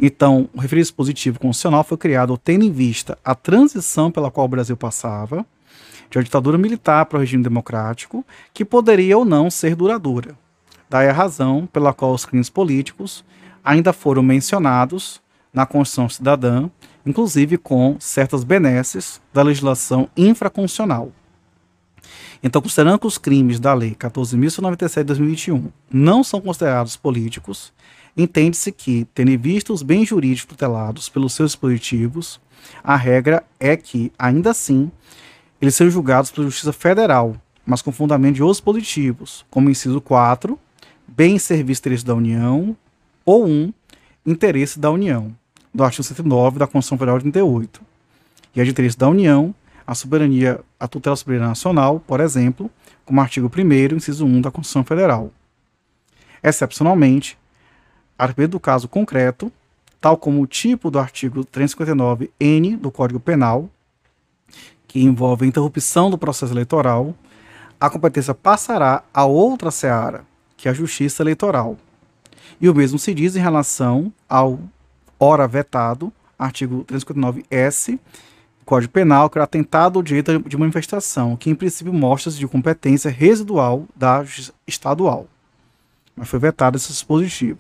Então, 0.01 0.49
o 0.53 0.61
referido 0.61 0.85
dispositivo 0.85 1.39
constitucional 1.39 1.85
foi 1.85 1.99
criado 1.99 2.37
tendo 2.37 2.65
em 2.65 2.73
vista 2.73 3.17
a 3.25 3.35
transição 3.35 4.11
pela 4.11 4.31
qual 4.31 4.47
o 4.47 4.49
Brasil 4.49 4.77
passava, 4.77 5.47
de 6.15 6.19
uma 6.19 6.25
ditadura 6.25 6.59
militar 6.59 7.07
para 7.07 7.17
o 7.17 7.21
regime 7.21 7.43
democrático, 7.43 8.25
que 8.53 8.65
poderia 8.65 9.19
ou 9.19 9.25
não 9.25 9.51
ser 9.51 9.75
duradoura. 9.75 10.37
Daí 10.89 11.09
a 11.09 11.13
razão 11.13 11.67
pela 11.67 11.93
qual 11.93 12.13
os 12.13 12.25
crimes 12.25 12.49
políticos 12.49 13.25
ainda 13.65 13.93
foram 13.93 14.23
mencionados 14.23 15.21
na 15.53 15.67
Constituição 15.67 16.09
Cidadã, 16.09 16.69
inclusive 17.07 17.57
com 17.57 17.97
certas 17.99 18.45
benesses 18.45 19.21
da 19.33 19.43
legislação 19.43 20.09
infraconstitucional. 20.17 21.13
Então, 22.43 22.61
considerando 22.61 22.99
que 22.99 23.07
os 23.07 23.17
crimes 23.17 23.59
da 23.59 23.73
Lei 23.73 23.95
14.197 23.95 24.97
de 24.97 25.05
2021 25.05 25.69
não 25.91 26.23
são 26.23 26.41
considerados 26.41 26.97
políticos, 26.97 27.73
entende-se 28.15 28.71
que, 28.71 29.07
tendo 29.15 29.37
visto 29.39 29.73
os 29.73 29.83
bens 29.83 30.09
jurídicos 30.09 30.45
tutelados 30.45 31.09
pelos 31.09 31.33
seus 31.33 31.53
dispositivos, 31.53 32.39
a 32.83 32.97
regra 32.97 33.43
é 33.59 33.77
que, 33.77 34.13
ainda 34.19 34.51
assim, 34.51 34.91
eles 35.65 35.75
serão 35.75 35.91
julgados 35.91 36.31
pela 36.31 36.47
Justiça 36.47 36.73
Federal, 36.73 37.37
mas 37.65 37.81
com 37.81 37.91
fundamento 37.91 38.35
de 38.35 38.43
outros 38.43 38.61
positivos, 38.61 39.47
como 39.51 39.71
inciso 39.71 40.01
4, 40.01 40.59
bem 41.09 41.39
serviço 41.39 41.81
interesse 41.81 42.05
da 42.05 42.15
União, 42.15 42.77
ou 43.25 43.47
1, 43.47 43.73
interesse 44.27 44.79
da 44.79 44.91
União, 44.91 45.35
do 45.73 45.83
artigo 45.83 46.03
109 46.03 46.59
da 46.59 46.67
Constituição 46.67 46.99
Federal 46.99 47.19
de 47.19 47.27
88. 47.27 47.81
E 48.55 48.61
é 48.61 48.65
de 48.65 48.71
interesse 48.71 48.99
da 48.99 49.09
União 49.09 49.55
a 49.87 49.95
soberania, 49.95 50.61
a 50.79 50.87
tutela 50.87 51.17
soberana 51.17 51.49
nacional, 51.49 51.99
por 52.01 52.21
exemplo, 52.21 52.71
como 53.05 53.21
artigo 53.21 53.51
1 53.55 53.97
inciso 53.97 54.27
1 54.27 54.43
da 54.43 54.51
Constituição 54.51 54.85
Federal. 54.85 55.33
Excepcionalmente, 56.43 57.39
a 58.19 58.27
respeito 58.27 58.53
do 58.53 58.61
caso 58.61 58.87
concreto, 58.87 59.51
tal 59.99 60.17
como 60.17 60.43
o 60.43 60.47
tipo 60.47 60.91
do 60.91 60.99
artigo 60.99 61.45
359-N 61.45 62.77
do 62.77 62.91
Código 62.91 63.19
Penal, 63.19 63.71
que 64.95 65.03
envolve 65.03 65.45
a 65.45 65.49
interrupção 65.49 66.09
do 66.09 66.17
processo 66.17 66.53
eleitoral, 66.53 67.17
a 67.81 67.91
competência 67.91 68.33
passará 68.33 69.03
a 69.13 69.25
outra 69.25 69.73
seara, 69.73 70.25
que 70.57 70.69
é 70.69 70.71
a 70.71 70.75
justiça 70.75 71.21
eleitoral. 71.21 71.77
E 72.61 72.69
o 72.69 72.75
mesmo 72.75 72.97
se 72.97 73.13
diz 73.13 73.35
em 73.35 73.41
relação 73.41 74.13
ao 74.29 74.61
ora 75.19 75.49
vetado, 75.49 76.13
artigo 76.39 76.85
359-S, 76.85 77.99
Código 78.65 78.93
Penal, 78.93 79.29
que 79.29 79.37
é 79.37 79.41
o 79.41 79.43
atentado 79.43 79.99
ao 79.99 80.03
direito 80.05 80.39
de 80.49 80.57
manifestação, 80.57 81.35
que 81.35 81.51
em 81.51 81.57
princípio 81.57 81.93
mostra-se 81.93 82.39
de 82.39 82.47
competência 82.47 83.11
residual 83.11 83.87
da 83.97 84.23
justiça 84.23 84.53
estadual. 84.65 85.27
Mas 86.15 86.29
foi 86.29 86.39
vetado 86.39 86.77
esse 86.77 86.87
dispositivo. 86.87 87.59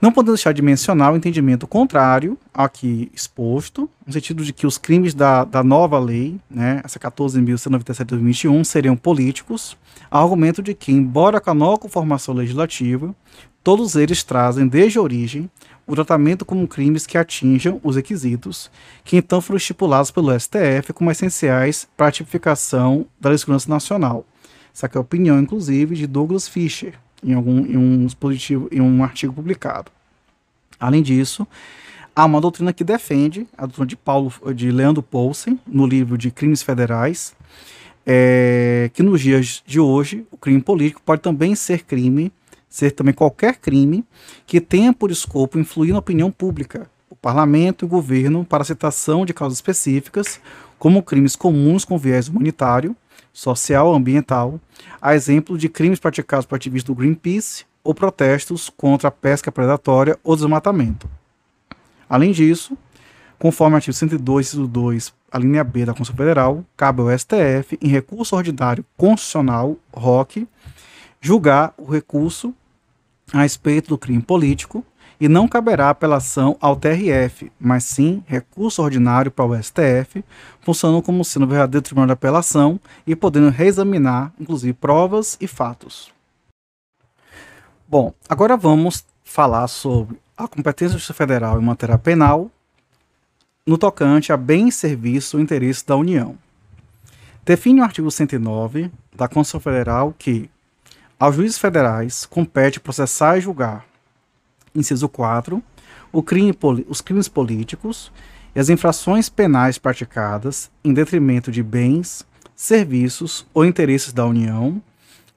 Não 0.00 0.12
podemos 0.12 0.38
deixar 0.38 0.52
de 0.52 0.62
mencionar 0.62 1.12
o 1.12 1.16
entendimento 1.16 1.66
contrário 1.66 2.38
aqui 2.54 3.10
exposto, 3.12 3.90
no 4.06 4.12
sentido 4.12 4.44
de 4.44 4.52
que 4.52 4.64
os 4.64 4.78
crimes 4.78 5.12
da, 5.12 5.42
da 5.42 5.64
nova 5.64 5.98
lei, 5.98 6.38
né, 6.48 6.80
essa 6.84 7.00
14.197 7.00 7.98
de 7.98 8.04
2021, 8.04 8.62
seriam 8.62 8.96
políticos, 8.96 9.76
argumento 10.08 10.62
de 10.62 10.72
que, 10.72 10.92
embora 10.92 11.40
com 11.40 11.50
a 11.50 11.54
nova 11.54 11.78
conformação 11.78 12.32
legislativa, 12.32 13.12
todos 13.64 13.96
eles 13.96 14.22
trazem 14.22 14.68
desde 14.68 14.98
a 14.98 15.02
origem 15.02 15.50
o 15.84 15.96
tratamento 15.96 16.44
como 16.44 16.68
crimes 16.68 17.04
que 17.04 17.18
atinjam 17.18 17.80
os 17.82 17.96
requisitos, 17.96 18.70
que 19.04 19.16
então 19.16 19.40
foram 19.40 19.56
estipulados 19.56 20.12
pelo 20.12 20.30
STF 20.38 20.92
como 20.94 21.10
essenciais 21.10 21.88
para 21.96 22.06
a 22.06 22.12
tipificação 22.12 23.04
da 23.20 23.36
segurança 23.36 23.68
nacional. 23.68 24.24
Essa 24.72 24.86
é 24.86 24.90
a 24.94 25.00
opinião, 25.00 25.40
inclusive, 25.40 25.96
de 25.96 26.06
Douglas 26.06 26.46
Fischer, 26.46 26.94
em, 27.22 27.34
algum, 27.34 27.58
em, 27.66 27.76
um, 27.76 28.06
dispositivo, 28.06 28.68
em 28.70 28.80
um 28.80 29.02
artigo 29.02 29.32
publicado. 29.32 29.90
Além 30.78 31.02
disso, 31.02 31.46
há 32.14 32.24
uma 32.24 32.40
doutrina 32.40 32.72
que 32.72 32.84
defende, 32.84 33.46
a 33.56 33.62
doutrina 33.62 33.86
de, 33.86 33.96
Paulo, 33.96 34.32
de 34.54 34.70
Leandro 34.70 35.02
Poulsen, 35.02 35.58
no 35.66 35.86
livro 35.86 36.16
de 36.16 36.30
Crimes 36.30 36.62
Federais, 36.62 37.34
é, 38.06 38.90
que 38.94 39.02
nos 39.02 39.20
dias 39.20 39.62
de 39.66 39.78
hoje 39.78 40.26
o 40.30 40.36
crime 40.36 40.62
político 40.62 41.02
pode 41.04 41.20
também 41.20 41.54
ser 41.54 41.84
crime, 41.84 42.32
ser 42.68 42.92
também 42.92 43.12
qualquer 43.12 43.56
crime 43.56 44.04
que 44.46 44.60
tenha 44.60 44.92
por 44.92 45.10
escopo 45.10 45.58
influir 45.58 45.92
na 45.92 45.98
opinião 45.98 46.30
pública, 46.30 46.88
o 47.10 47.16
parlamento 47.16 47.84
e 47.84 47.86
o 47.86 47.88
governo 47.88 48.44
para 48.44 48.62
a 48.62 48.66
citação 48.66 49.26
de 49.26 49.34
causas 49.34 49.58
específicas, 49.58 50.40
como 50.78 51.02
crimes 51.02 51.34
comuns 51.34 51.84
com 51.84 51.98
viés 51.98 52.28
humanitário, 52.28 52.96
social 53.32 53.94
ambiental, 53.94 54.60
a 55.00 55.14
exemplo 55.14 55.56
de 55.56 55.68
crimes 55.68 55.98
praticados 55.98 56.46
por 56.46 56.56
ativistas 56.56 56.86
do 56.86 56.94
Greenpeace 56.94 57.64
ou 57.84 57.94
protestos 57.94 58.68
contra 58.68 59.08
a 59.08 59.12
pesca 59.12 59.52
predatória 59.52 60.18
ou 60.22 60.36
desmatamento. 60.36 61.08
Além 62.08 62.32
disso, 62.32 62.76
conforme 63.38 63.74
o 63.74 63.76
artigo 63.76 63.94
102, 63.94 64.54
2, 64.54 65.14
a 65.30 65.38
linha 65.38 65.62
B 65.62 65.84
da 65.84 65.92
Constituição 65.92 66.16
Federal, 66.16 66.64
cabe 66.76 67.02
ao 67.02 67.18
STF, 67.18 67.78
em 67.80 67.88
recurso 67.88 68.34
ordinário 68.34 68.84
constitucional, 68.96 69.76
ROC, 69.92 70.46
julgar 71.20 71.74
o 71.76 71.90
recurso 71.90 72.54
a 73.32 73.42
respeito 73.42 73.88
do 73.88 73.98
crime 73.98 74.22
político 74.22 74.84
e 75.20 75.28
não 75.28 75.48
caberá 75.48 75.90
apelação 75.90 76.56
ao 76.60 76.76
TRF, 76.76 77.50
mas 77.58 77.84
sim 77.84 78.22
recurso 78.26 78.82
ordinário 78.82 79.30
para 79.30 79.44
o 79.44 79.62
STF, 79.62 80.24
funcionando 80.60 81.02
como 81.02 81.24
sendo 81.24 81.44
o 81.44 81.48
verdadeiro 81.48 81.84
tribunal 81.84 82.06
de 82.06 82.12
apelação 82.12 82.80
e 83.06 83.16
podendo 83.16 83.50
reexaminar, 83.50 84.32
inclusive, 84.38 84.72
provas 84.72 85.36
e 85.40 85.46
fatos. 85.46 86.12
Bom, 87.88 88.12
agora 88.28 88.56
vamos 88.56 89.04
falar 89.24 89.66
sobre 89.66 90.18
a 90.36 90.46
competência 90.46 90.92
da 90.92 90.98
Justiça 90.98 91.14
Federal 91.14 91.60
em 91.60 91.64
matéria 91.64 91.98
penal 91.98 92.50
no 93.66 93.76
tocante 93.76 94.32
a 94.32 94.36
bens, 94.36 94.76
serviços 94.76 95.34
ou 95.34 95.40
interesses 95.40 95.82
da 95.82 95.96
União. 95.96 96.36
Define 97.44 97.80
o 97.80 97.84
artigo 97.84 98.10
109 98.10 98.90
da 99.14 99.26
Constituição 99.26 99.60
Federal 99.60 100.14
que 100.18 100.50
aos 101.18 101.34
juízes 101.34 101.58
federais 101.58 102.24
compete 102.24 102.78
processar 102.78 103.36
e 103.36 103.40
julgar, 103.40 103.84
inciso 104.74 105.08
4, 105.08 105.62
crime, 106.24 106.56
os 106.88 107.00
crimes 107.00 107.28
políticos 107.28 108.12
e 108.54 108.60
as 108.60 108.68
infrações 108.68 109.28
penais 109.28 109.78
praticadas 109.78 110.70
em 110.82 110.92
detrimento 110.92 111.50
de 111.50 111.62
bens, 111.62 112.26
serviços 112.54 113.46
ou 113.54 113.64
interesses 113.64 114.12
da 114.12 114.26
União 114.26 114.82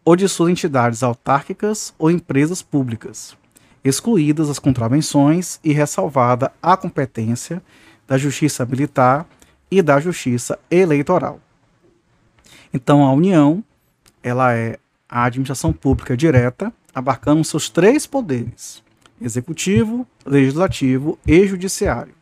ou 0.04 0.16
de 0.16 0.28
suas 0.28 0.50
entidades 0.50 1.04
autárquicas 1.04 1.94
ou 2.00 2.10
empresas 2.10 2.62
públicas, 2.62 3.38
excluídas 3.84 4.50
as 4.50 4.58
contravenções 4.58 5.60
e 5.64 5.72
ressalvada 5.72 6.52
a 6.62 6.76
competência 6.76 7.62
da 8.08 8.18
Justiça 8.18 8.66
Militar 8.66 9.28
e 9.70 9.82
da 9.82 10.00
Justiça 10.00 10.58
Eleitoral. 10.70 11.40
Então, 12.74 13.04
a 13.04 13.12
União, 13.12 13.64
ela 14.24 14.54
é 14.54 14.78
a 15.08 15.26
administração 15.26 15.72
pública 15.72 16.16
direta, 16.16 16.74
abarcando 16.96 17.44
seus 17.44 17.70
três 17.70 18.06
poderes: 18.08 18.82
executivo, 19.22 20.08
legislativo 20.26 21.18
e 21.26 21.46
judiciário. 21.46 22.14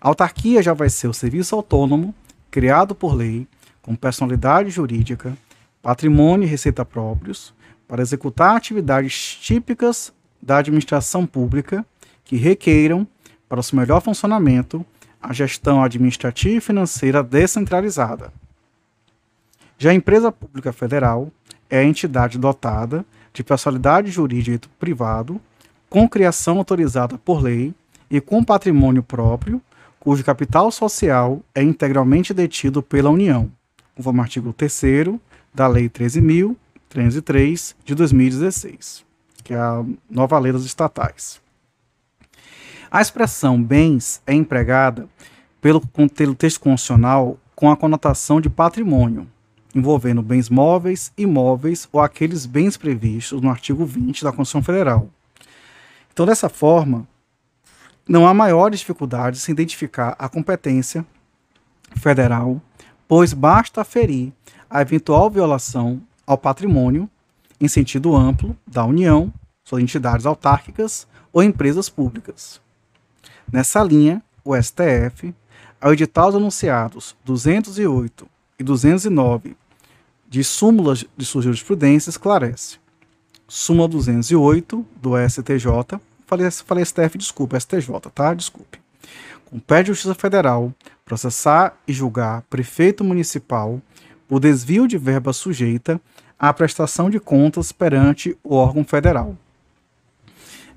A 0.00 0.08
autarquia 0.08 0.62
já 0.62 0.72
vai 0.72 0.88
ser 0.88 1.08
o 1.08 1.14
serviço 1.14 1.54
autônomo, 1.54 2.14
criado 2.50 2.94
por 2.94 3.14
lei, 3.14 3.46
com 3.82 3.94
personalidade 3.94 4.70
jurídica, 4.70 5.36
patrimônio 5.82 6.46
e 6.46 6.50
receita 6.50 6.84
próprios, 6.84 7.54
para 7.88 8.02
executar 8.02 8.56
atividades 8.56 9.36
típicas 9.40 10.12
da 10.40 10.58
administração 10.58 11.26
pública 11.26 11.84
que 12.24 12.36
requeiram, 12.36 13.06
para 13.48 13.60
o 13.60 13.62
seu 13.62 13.78
melhor 13.78 14.00
funcionamento, 14.00 14.84
a 15.22 15.32
gestão 15.32 15.82
administrativa 15.82 16.56
e 16.56 16.60
financeira 16.60 17.22
descentralizada. 17.22 18.32
Já 19.78 19.90
a 19.90 19.94
empresa 19.94 20.32
pública 20.32 20.72
federal 20.72 21.30
é 21.68 21.78
a 21.78 21.84
entidade 21.84 22.38
dotada 22.38 23.04
de 23.32 23.44
personalidade 23.44 24.10
jurídica 24.10 24.68
privado, 24.78 25.40
com 25.96 26.06
criação 26.06 26.58
autorizada 26.58 27.16
por 27.16 27.42
lei 27.42 27.74
e 28.10 28.20
com 28.20 28.44
patrimônio 28.44 29.02
próprio, 29.02 29.62
cujo 29.98 30.22
capital 30.22 30.70
social 30.70 31.40
é 31.54 31.62
integralmente 31.62 32.34
detido 32.34 32.82
pela 32.82 33.08
União, 33.08 33.50
conforme 33.94 34.18
o 34.18 34.22
artigo 34.22 34.52
3 34.52 35.18
da 35.54 35.66
Lei 35.66 35.88
13.303 35.88 37.74
de 37.82 37.94
2016 37.94 39.06
que 39.42 39.54
é 39.54 39.56
a 39.56 39.82
nova 40.10 40.38
lei 40.38 40.52
das 40.52 40.64
estatais. 40.64 41.40
A 42.90 43.00
expressão 43.00 43.62
bens 43.62 44.20
é 44.26 44.34
empregada 44.34 45.08
pelo, 45.62 45.80
pelo 45.80 46.34
texto 46.34 46.60
constitucional 46.60 47.38
com 47.54 47.70
a 47.70 47.76
conotação 47.76 48.38
de 48.38 48.50
patrimônio, 48.50 49.26
envolvendo 49.74 50.20
bens 50.20 50.50
móveis, 50.50 51.10
imóveis 51.16 51.88
ou 51.90 52.02
aqueles 52.02 52.44
bens 52.44 52.76
previstos 52.76 53.40
no 53.40 53.48
artigo 53.48 53.86
20 53.86 54.24
da 54.24 54.30
Constituição 54.30 54.62
Federal. 54.62 55.08
Então, 56.16 56.24
dessa 56.24 56.48
forma, 56.48 57.06
não 58.08 58.26
há 58.26 58.32
maiores 58.32 58.80
dificuldades 58.80 59.46
em 59.46 59.52
identificar 59.52 60.16
a 60.18 60.30
competência 60.30 61.04
federal, 61.94 62.58
pois 63.06 63.34
basta 63.34 63.82
aferir 63.82 64.32
a 64.70 64.80
eventual 64.80 65.28
violação 65.28 66.00
ao 66.26 66.38
patrimônio 66.38 67.06
em 67.60 67.68
sentido 67.68 68.16
amplo 68.16 68.56
da 68.66 68.82
União, 68.82 69.30
suas 69.62 69.82
entidades 69.82 70.24
autárquicas 70.24 71.06
ou 71.30 71.42
empresas 71.42 71.90
públicas. 71.90 72.62
Nessa 73.52 73.82
linha, 73.82 74.22
o 74.42 74.56
STF, 74.56 75.34
ao 75.78 75.92
editar 75.92 76.28
os 76.28 76.34
anunciados 76.34 77.14
208 77.26 78.26
e 78.58 78.64
209 78.64 79.54
de 80.26 80.42
súmulas 80.42 81.04
de 81.14 81.26
sua 81.26 81.42
jurisprudência, 81.42 82.08
esclarece. 82.08 82.85
Súmula 83.48 83.88
208 83.88 84.84
do 85.00 85.12
STJ, 85.28 86.00
falei, 86.26 86.50
falei 86.50 86.84
STF, 86.84 87.16
desculpa, 87.16 87.58
STJ, 87.58 87.88
tá? 88.12 88.34
Desculpe. 88.34 88.80
Compete 89.44 89.90
à 89.90 89.94
Justiça 89.94 90.14
Federal 90.14 90.72
processar 91.04 91.76
e 91.86 91.92
julgar 91.92 92.42
prefeito 92.50 93.04
municipal 93.04 93.80
por 94.28 94.40
desvio 94.40 94.88
de 94.88 94.98
verba 94.98 95.32
sujeita 95.32 96.00
a 96.36 96.52
prestação 96.52 97.08
de 97.08 97.20
contas 97.20 97.70
perante 97.70 98.36
o 98.42 98.56
órgão 98.56 98.84
federal. 98.84 99.36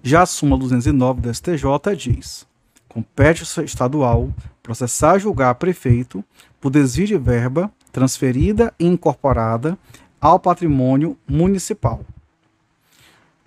Já 0.04 0.22
a 0.22 0.26
súmula 0.28 0.62
209 0.62 1.22
do 1.22 1.34
STJ 1.34 1.96
diz: 1.98 2.46
compete 2.88 3.44
ao 3.58 3.66
estadual 3.66 4.30
processar 4.62 5.18
e 5.18 5.20
julgar 5.20 5.56
prefeito 5.56 6.24
por 6.62 6.70
desvio 6.70 7.08
de 7.08 7.18
verba 7.18 7.72
transferida 7.92 8.72
e 8.80 8.86
incorporada 8.86 9.76
ao 10.22 10.40
patrimônio 10.40 11.18
municipal. 11.28 12.06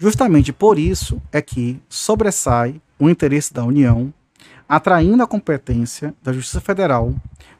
Justamente 0.02 0.52
por 0.52 0.80
isso 0.80 1.22
é 1.30 1.40
que 1.40 1.80
sobressai 1.88 2.82
o 2.98 3.08
interesse 3.08 3.54
da 3.54 3.62
União, 3.62 4.12
atraindo 4.68 5.22
a 5.22 5.28
competência 5.28 6.12
da 6.20 6.32
Justiça 6.32 6.60
Federal 6.60 7.14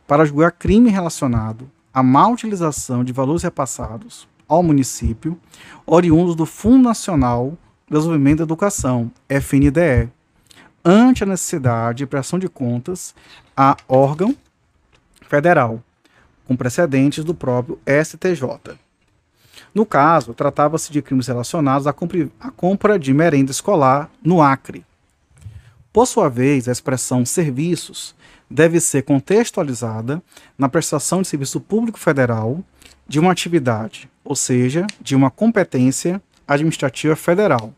para 0.08 0.24
julgar 0.24 0.50
crime 0.50 0.90
relacionado 0.90 1.70
à 1.94 2.02
má 2.02 2.26
utilização 2.26 3.04
de 3.04 3.12
valores 3.12 3.44
repassados 3.44 4.26
ao 4.48 4.60
município, 4.60 5.38
oriundos 5.86 6.34
do 6.34 6.44
Fundo 6.44 6.82
Nacional 6.82 7.56
de 7.86 7.96
Desenvolvimento 7.96 8.38
da 8.38 8.42
Educação, 8.42 9.12
FNDE, 9.28 10.10
ante 10.84 11.22
a 11.22 11.26
necessidade 11.28 11.98
de 11.98 12.06
prestação 12.06 12.40
de 12.40 12.48
contas 12.48 13.14
a 13.56 13.76
órgão 13.86 14.34
federal, 15.28 15.80
com 16.44 16.56
precedentes 16.56 17.22
do 17.22 17.36
próprio 17.36 17.78
STJ. 17.86 18.76
No 19.74 19.86
caso, 19.86 20.34
tratava-se 20.34 20.92
de 20.92 21.02
crimes 21.02 21.26
relacionados 21.26 21.86
à 21.86 21.92
compra 21.92 22.98
de 22.98 23.12
merenda 23.12 23.50
escolar 23.50 24.10
no 24.22 24.42
Acre. 24.42 24.84
Por 25.92 26.06
sua 26.06 26.28
vez, 26.28 26.68
a 26.68 26.72
expressão 26.72 27.24
serviços 27.24 28.14
deve 28.50 28.80
ser 28.80 29.02
contextualizada 29.02 30.22
na 30.56 30.68
prestação 30.68 31.22
de 31.22 31.28
serviço 31.28 31.60
público 31.60 31.98
federal 31.98 32.62
de 33.06 33.18
uma 33.18 33.32
atividade, 33.32 34.08
ou 34.24 34.34
seja, 34.34 34.86
de 35.00 35.14
uma 35.14 35.30
competência 35.30 36.22
administrativa 36.46 37.16
federal. 37.16 37.72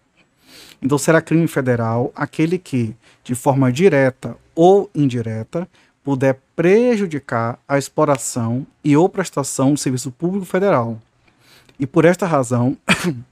Então, 0.83 0.99
será 0.99 1.21
crime 1.21 1.49
federal 1.49 2.13
aquele 2.15 2.59
que, 2.59 2.95
de 3.23 3.35
forma 3.35 3.73
direta 3.73 4.37
ou 4.55 4.91
indireta, 4.95 5.69
puder 6.05 6.39
prejudicar 6.55 7.59
a 7.67 7.79
exploração 7.79 8.67
e 8.85 8.97
ou 8.97 9.09
prestação 9.09 9.73
do 9.73 9.79
serviço 9.79 10.11
público 10.11 10.45
federal. 10.45 11.01
E 11.79 11.87
por 11.87 12.05
esta 12.05 12.27
razão 12.27 12.77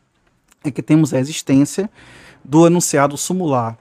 é 0.64 0.70
que 0.70 0.82
temos 0.82 1.14
a 1.14 1.20
existência 1.20 1.90
do 2.44 2.66
enunciado 2.66 3.16
sumular 3.16 3.78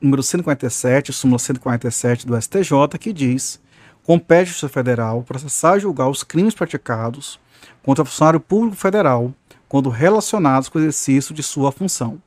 número 0.00 0.22
157, 0.22 1.12
súmula 1.12 1.38
147 1.38 2.26
do 2.26 2.40
STJ, 2.40 2.98
que 2.98 3.12
diz: 3.12 3.60
compete 4.02 4.42
à 4.42 4.44
Justiça 4.44 4.68
Federal 4.68 5.22
processar 5.22 5.76
e 5.76 5.80
julgar 5.80 6.08
os 6.08 6.24
crimes 6.24 6.54
praticados 6.54 7.38
contra 7.82 8.04
funcionário 8.04 8.40
público 8.40 8.76
federal 8.76 9.32
quando 9.68 9.88
relacionados 9.88 10.68
com 10.68 10.78
o 10.78 10.80
exercício 10.82 11.34
de 11.34 11.42
sua 11.42 11.72
função. 11.72 12.20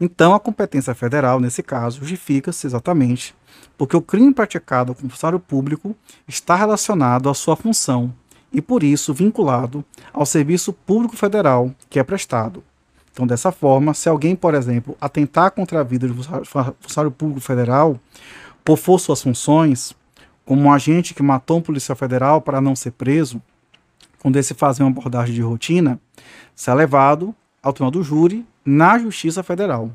Então, 0.00 0.34
a 0.34 0.40
competência 0.40 0.94
federal, 0.94 1.38
nesse 1.38 1.62
caso, 1.62 2.00
justifica-se 2.00 2.66
exatamente 2.66 3.34
porque 3.76 3.96
o 3.96 4.02
crime 4.02 4.32
praticado 4.32 4.94
com 4.94 5.08
funcionário 5.08 5.38
público 5.38 5.94
está 6.26 6.54
relacionado 6.54 7.28
à 7.28 7.34
sua 7.34 7.54
função 7.54 8.12
e, 8.52 8.60
por 8.60 8.82
isso, 8.82 9.14
vinculado 9.14 9.84
ao 10.12 10.26
serviço 10.26 10.72
público 10.72 11.16
federal 11.16 11.72
que 11.88 11.98
é 11.98 12.04
prestado. 12.04 12.62
Então, 13.12 13.26
dessa 13.26 13.52
forma, 13.52 13.92
se 13.94 14.08
alguém, 14.08 14.34
por 14.36 14.54
exemplo, 14.54 14.96
atentar 15.00 15.50
contra 15.50 15.80
a 15.80 15.82
vida 15.82 16.08
de 16.08 16.14
funcionário 16.14 17.10
público 17.10 17.40
federal 17.40 17.98
por 18.64 18.76
for 18.76 18.98
suas 18.98 19.22
funções, 19.22 19.94
como 20.44 20.62
um 20.62 20.72
agente 20.72 21.14
que 21.14 21.22
matou 21.22 21.58
um 21.58 21.62
policial 21.62 21.96
federal 21.96 22.40
para 22.40 22.60
não 22.60 22.74
ser 22.74 22.92
preso, 22.92 23.40
quando 24.20 24.36
esse 24.36 24.54
fazer 24.54 24.82
uma 24.82 24.90
abordagem 24.90 25.34
de 25.34 25.40
rotina, 25.40 25.98
será 26.54 26.76
levado 26.76 27.34
ao 27.62 27.72
tribunal 27.72 27.90
do 27.90 28.02
júri 28.02 28.46
na 28.64 28.98
Justiça 28.98 29.42
Federal. 29.42 29.90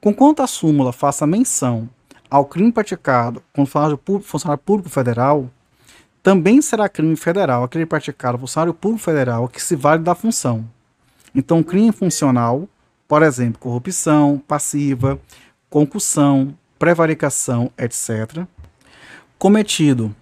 Conquanto 0.00 0.42
a 0.42 0.46
súmula 0.46 0.92
faça 0.92 1.26
menção 1.26 1.88
ao 2.30 2.44
crime 2.44 2.72
praticado 2.72 3.42
público, 3.52 4.28
funcionário 4.28 4.62
público 4.62 4.88
federal, 4.88 5.50
também 6.22 6.60
será 6.60 6.88
crime 6.88 7.16
federal 7.16 7.64
aquele 7.64 7.86
praticado 7.86 8.38
por 8.38 8.46
funcionário 8.46 8.74
público 8.74 9.02
federal 9.02 9.48
que 9.48 9.62
se 9.62 9.74
vale 9.74 10.02
da 10.02 10.14
função. 10.14 10.64
Então, 11.34 11.62
crime 11.62 11.92
funcional, 11.92 12.68
por 13.06 13.22
exemplo, 13.22 13.58
corrupção 13.58 14.42
passiva, 14.46 15.18
concussão, 15.68 16.54
prevaricação, 16.78 17.70
etc., 17.78 18.44
cometido 19.38 20.14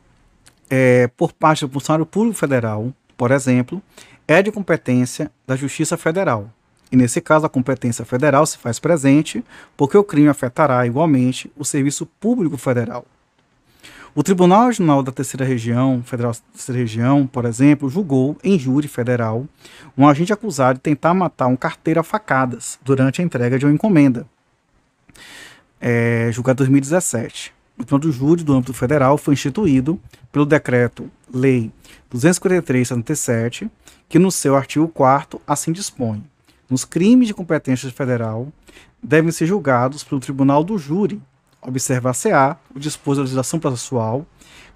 é, 0.70 1.08
por 1.08 1.32
parte 1.32 1.66
do 1.66 1.72
funcionário 1.72 2.06
público 2.06 2.38
federal, 2.38 2.92
por 3.16 3.30
exemplo, 3.30 3.82
é 4.28 4.42
de 4.42 4.52
competência 4.52 5.30
da 5.46 5.56
Justiça 5.56 5.96
Federal. 5.96 6.50
E 6.92 6.96
nesse 6.96 7.20
caso, 7.20 7.44
a 7.44 7.48
competência 7.48 8.04
federal 8.04 8.46
se 8.46 8.58
faz 8.58 8.78
presente, 8.78 9.44
porque 9.76 9.96
o 9.96 10.04
crime 10.04 10.28
afetará 10.28 10.86
igualmente 10.86 11.50
o 11.56 11.64
serviço 11.64 12.06
público 12.06 12.56
federal. 12.56 13.04
O 14.18 14.22
Tribunal 14.24 14.66
Regional 14.66 15.00
da 15.00 15.12
Terceira 15.12 15.44
Região, 15.44 16.02
Federal 16.02 16.34
Terceira 16.52 16.80
Região, 16.80 17.24
por 17.24 17.44
exemplo, 17.44 17.88
julgou 17.88 18.36
em 18.42 18.58
júri 18.58 18.88
federal 18.88 19.46
um 19.96 20.08
agente 20.08 20.32
acusado 20.32 20.78
de 20.78 20.82
tentar 20.82 21.14
matar 21.14 21.46
um 21.46 21.54
carteiro 21.54 22.00
a 22.00 22.02
facadas 22.02 22.80
durante 22.84 23.22
a 23.22 23.24
entrega 23.24 23.56
de 23.56 23.64
uma 23.64 23.72
encomenda. 23.72 24.26
É, 25.80 26.30
julgado 26.32 26.64
em 26.64 26.66
2017. 26.66 27.54
O 27.78 27.84
Tribunal 27.84 28.00
do 28.00 28.10
Júri 28.10 28.42
do 28.42 28.54
âmbito 28.54 28.74
federal 28.74 29.16
foi 29.16 29.34
instituído 29.34 30.00
pelo 30.32 30.44
decreto 30.44 31.08
Lei 31.32 31.70
243/77, 32.12 33.70
que 34.08 34.18
no 34.18 34.32
seu 34.32 34.56
artigo 34.56 34.88
4 34.88 35.40
assim 35.46 35.70
dispõe: 35.70 36.24
nos 36.68 36.84
crimes 36.84 37.28
de 37.28 37.34
competência 37.34 37.88
federal 37.92 38.48
devem 39.00 39.30
ser 39.30 39.46
julgados 39.46 40.02
pelo 40.02 40.20
Tribunal 40.20 40.64
do 40.64 40.76
Júri 40.76 41.22
observar-se-á 41.62 42.56
o 42.74 42.78
dispor 42.78 43.16
da 43.16 43.22
legislação 43.22 43.58
processual, 43.58 44.26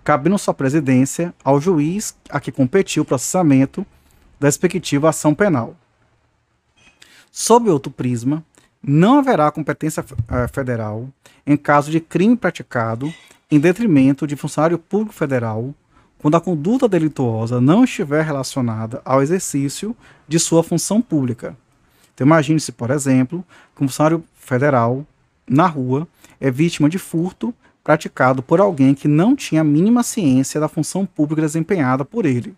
cabendo 0.04 0.38
sua 0.38 0.54
presidência 0.54 1.34
ao 1.44 1.60
juiz 1.60 2.16
a 2.28 2.40
que 2.40 2.52
competiu 2.52 3.02
o 3.02 3.06
processamento 3.06 3.86
da 4.38 4.48
respectiva 4.48 5.08
ação 5.08 5.34
penal. 5.34 5.76
Sob 7.30 7.70
outro 7.70 7.90
prisma, 7.90 8.44
não 8.82 9.18
haverá 9.18 9.50
competência 9.50 10.04
eh, 10.28 10.48
federal 10.48 11.08
em 11.46 11.56
caso 11.56 11.90
de 11.90 12.00
crime 12.00 12.36
praticado 12.36 13.12
em 13.50 13.60
detrimento 13.60 14.26
de 14.26 14.34
funcionário 14.34 14.78
público 14.78 15.14
federal, 15.14 15.74
quando 16.18 16.36
a 16.36 16.40
conduta 16.40 16.88
delituosa 16.88 17.60
não 17.60 17.84
estiver 17.84 18.24
relacionada 18.24 19.02
ao 19.04 19.22
exercício 19.22 19.96
de 20.26 20.38
sua 20.38 20.62
função 20.62 21.02
pública. 21.02 21.56
Então, 22.14 22.26
imagine-se, 22.26 22.72
por 22.72 22.90
exemplo, 22.90 23.44
que 23.74 23.84
um 23.84 23.88
funcionário 23.88 24.24
federal, 24.34 25.06
na 25.48 25.66
rua, 25.66 26.06
é 26.42 26.50
vítima 26.50 26.88
de 26.88 26.98
furto 26.98 27.54
praticado 27.84 28.42
por 28.42 28.60
alguém 28.60 28.94
que 28.94 29.06
não 29.06 29.36
tinha 29.36 29.60
a 29.60 29.64
mínima 29.64 30.02
ciência 30.02 30.60
da 30.60 30.66
função 30.66 31.06
pública 31.06 31.42
desempenhada 31.42 32.04
por 32.04 32.26
ele. 32.26 32.56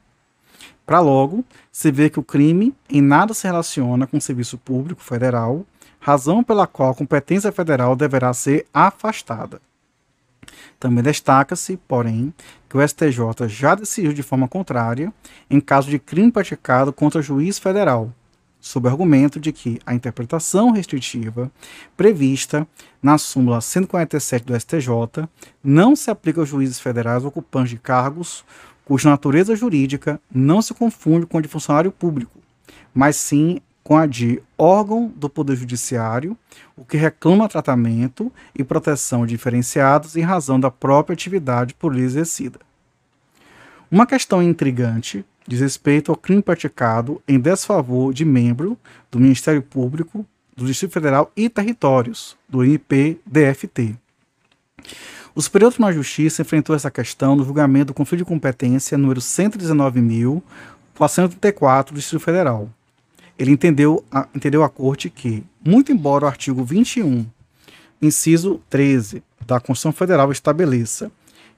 Para 0.87 1.01
logo, 1.01 1.45
se 1.71 1.91
vê 1.93 2.09
que 2.09 2.19
o 2.19 2.23
crime 2.23 2.75
em 2.89 3.03
nada 3.03 3.35
se 3.35 3.47
relaciona 3.47 4.07
com 4.07 4.17
o 4.17 4.21
serviço 4.23 4.57
público 4.57 5.03
federal, 5.03 5.67
razão 6.01 6.43
pela 6.43 6.67
qual 6.67 6.93
a 6.93 6.95
competência 6.95 7.53
federal 7.53 7.95
deverá 7.95 8.33
ser 8.33 8.67
afastada. 8.73 9.61
Também 10.81 11.05
destaca-se, 11.05 11.77
porém, 11.77 12.33
que 12.71 12.79
o 12.79 12.89
STJ 12.89 13.49
já 13.49 13.75
decidiu 13.75 14.15
de 14.15 14.23
forma 14.23 14.49
contrária 14.49 15.13
em 15.51 15.61
caso 15.61 15.91
de 15.91 15.99
crime 15.99 16.33
praticado 16.33 16.91
contra 16.91 17.21
juiz 17.21 17.59
federal, 17.59 18.11
sob 18.65 18.89
o 18.89 18.91
argumento 18.91 19.39
de 19.39 19.53
que 19.53 19.79
a 19.85 19.95
interpretação 19.95 20.71
restritiva 20.71 21.53
prevista 21.95 22.67
na 23.03 23.19
súmula 23.19 23.61
147 23.61 24.43
do 24.43 24.59
STJ 24.59 25.29
não 25.63 25.95
se 25.95 26.11
aplica 26.11 26.41
aos 26.41 26.49
juízes 26.49 26.81
federais 26.81 27.27
ocupantes 27.27 27.73
de 27.73 27.79
cargos 27.79 28.43
cuja 28.83 29.11
natureza 29.11 29.55
jurídica 29.55 30.19
não 30.35 30.63
se 30.63 30.73
confunde 30.73 31.27
com 31.27 31.37
a 31.37 31.43
de 31.43 31.49
funcionário 31.49 31.93
público, 31.93 32.41
mas 32.95 33.17
sim 33.17 33.61
com 33.83 33.99
a 33.99 34.07
de 34.07 34.43
órgão 34.57 35.13
do 35.15 35.29
Poder 35.29 35.57
Judiciário, 35.57 36.35
o 36.75 36.87
que 36.87 36.97
reclama 36.97 37.47
tratamento 37.51 38.33
e 38.55 38.65
proteção 38.65 39.27
diferenciados 39.27 40.17
em 40.17 40.23
razão 40.23 40.59
da 40.59 40.71
própria 40.71 41.13
atividade 41.13 41.75
por 41.75 41.95
lhe 41.95 42.01
exercida. 42.03 42.61
Uma 43.91 44.07
questão 44.07 44.43
intrigante 44.43 45.23
diz 45.47 45.61
respeito 45.61 46.11
ao 46.11 46.17
crime 46.17 46.43
praticado 46.43 47.23
em 47.29 47.39
desfavor 47.39 48.13
de 48.13 48.25
membro 48.25 48.77
do 49.11 49.21
Ministério 49.21 49.63
Público, 49.63 50.27
do 50.57 50.67
Distrito 50.67 50.93
Federal 50.93 51.31
e 51.37 51.49
Territórios, 51.49 52.37
do 52.49 52.65
MP-DFT. 52.65 53.95
O 55.35 55.43
Superior 55.43 55.71
Tribunal 55.71 55.91
de 55.91 55.99
Justiça 55.99 56.43
enfrentou 56.43 56.77
essa 56.77 56.91
questão 56.91 57.35
no 57.35 57.45
julgamento 57.45 57.87
do 57.87 57.95
conflito 57.95 58.21
de 58.21 58.25
competência 58.25 58.97
número 58.97 59.21
119.434 59.21 61.89
do 61.89 61.95
Distrito 61.95 62.23
Federal. 62.23 62.71
Ele 63.37 63.51
entendeu 63.51 64.05
a, 64.13 64.29
entendeu 64.33 64.63
a 64.63 64.69
Corte 64.69 65.11
que, 65.11 65.43
muito 65.65 65.91
embora 65.91 66.25
o 66.25 66.29
artigo 66.29 66.65
21, 66.65 67.27
inciso 68.01 68.61
13 68.71 69.25
da 69.45 69.59
Constituição 69.59 69.93
Federal 69.93 70.31
estabeleça 70.31 71.11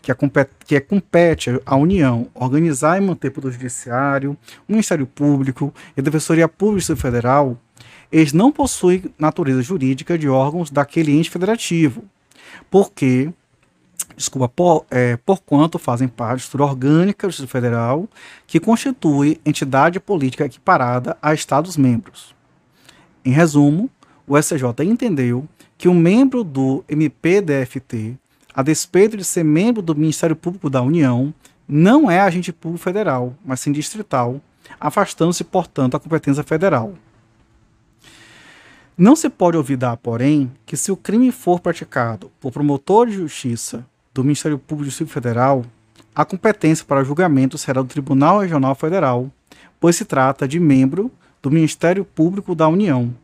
que, 0.07 0.14
compete, 0.14 0.51
que 0.64 0.77
é, 0.77 0.81
compete 0.81 1.61
à 1.66 1.75
União 1.75 2.29
organizar 2.33 2.97
e 2.97 3.05
manter 3.05 3.31
Poder 3.31 3.51
Judiciário, 3.51 4.37
o 4.69 4.73
Ministério 4.73 5.05
Público 5.05 5.75
e 5.97 6.01
a 6.01 6.03
Defensoria 6.03 6.47
Pública 6.47 6.95
Federal, 6.95 7.59
eles 8.12 8.33
não 8.33 8.53
possuem 8.53 9.03
natureza 9.19 9.62
jurídica 9.62 10.16
de 10.16 10.29
órgãos 10.29 10.71
daquele 10.71 11.11
ente 11.11 11.29
federativo, 11.29 12.05
porque, 12.71 13.31
desculpa, 14.16 14.49
por, 14.49 14.87
é, 14.92 15.16
por 15.16 15.40
quanto 15.40 15.77
fazem 15.77 16.07
parte 16.07 16.31
da 16.31 16.37
estrutura 16.37 16.71
orgânica 16.71 17.27
do 17.27 17.31
Distrito 17.31 17.51
Federal, 17.51 18.09
que 18.47 18.61
constitui 18.61 19.40
entidade 19.45 19.99
política 19.99 20.45
equiparada 20.45 21.16
a 21.21 21.35
Estados-membros. 21.35 22.33
Em 23.25 23.33
resumo, 23.33 23.90
o 24.25 24.38
SJ 24.38 24.85
entendeu 24.85 25.49
que 25.77 25.88
um 25.88 25.95
membro 25.95 26.45
do 26.45 26.85
MPDFT 26.88 28.16
a 28.57 28.62
despeito 28.62 29.19
de 29.19 29.25
ser 29.25 29.45
membro 29.45 29.83
do 29.83 29.95
Ministério 29.95 30.35
Público 30.35 30.71
da 30.71 30.81
União, 30.81 31.35
não 31.69 32.11
é 32.11 32.21
agente 32.21 32.55
público 32.55 32.83
federal, 32.83 33.35
mas 33.45 33.61
sim 33.61 33.71
distrital, 33.71 34.40
afastando-se, 34.81 35.45
portanto, 35.45 35.92
da 35.92 36.01
competência 36.01 36.42
federal. 36.42 36.95
Não 38.97 39.14
se 39.14 39.29
pode 39.29 39.59
olvidar, 39.59 39.99
porém, 39.99 40.51
que 40.64 40.75
se 40.75 40.90
o 40.90 40.97
crime 40.97 41.31
for 41.31 41.61
praticado 41.61 42.33
por 42.40 42.51
promotor 42.51 43.07
de 43.07 43.12
justiça 43.12 43.85
do 44.14 44.25
Ministério 44.25 44.59
Público 44.59 44.85
do 44.85 44.88
Distrito 44.88 45.12
Federal, 45.12 45.62
a 46.14 46.25
competência 46.25 46.83
para 46.87 47.05
julgamento 47.05 47.59
será 47.59 47.83
do 47.83 47.88
Tribunal 47.88 48.40
Regional 48.40 48.75
Federal, 48.75 49.31
pois 49.79 49.97
se 49.97 50.07
trata 50.07 50.49
de 50.49 50.59
membro 50.59 51.12
do 51.42 51.51
Ministério 51.51 52.07
Público 52.07 52.55
da 52.55 52.66
União, 52.69 53.14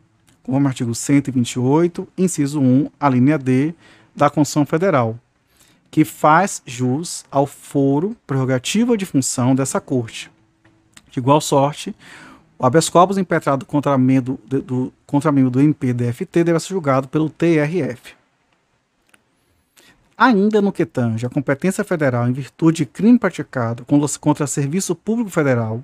conforme 0.43 0.67
artigo 0.67 0.93
128, 0.93 2.07
inciso 2.15 2.61
1, 2.61 2.91
a 2.99 3.09
linha 3.09 3.39
D 3.39 3.73
da 4.15 4.29
Constituição 4.29 4.63
Federal, 4.63 5.17
que 5.93 6.03
faz 6.03 6.59
jus 6.65 7.23
ao 7.29 7.45
foro 7.45 8.17
prerrogativa 8.25 8.97
de 8.97 9.05
função 9.05 9.53
dessa 9.53 9.79
corte. 9.79 10.31
De 11.11 11.19
igual 11.19 11.39
sorte, 11.39 11.95
o 12.57 12.65
habeas 12.65 12.89
corpus 12.89 13.19
impetrado 13.19 13.63
contra 13.63 13.95
membro 13.95 14.39
do, 14.43 14.59
do, 14.63 14.93
contra 15.05 15.31
membro 15.31 15.51
do 15.51 15.61
MPDFT 15.61 16.45
deve 16.45 16.59
ser 16.59 16.69
julgado 16.69 17.07
pelo 17.07 17.29
TRF. 17.29 18.15
Ainda 20.17 20.63
no 20.63 20.71
que 20.71 20.83
tange 20.83 21.27
a 21.27 21.29
competência 21.29 21.83
federal 21.83 22.27
em 22.27 22.33
virtude 22.33 22.77
de 22.77 22.85
crime 22.87 23.19
praticado 23.19 23.85
contra 24.19 24.47
serviço 24.47 24.95
público 24.95 25.29
federal, 25.29 25.83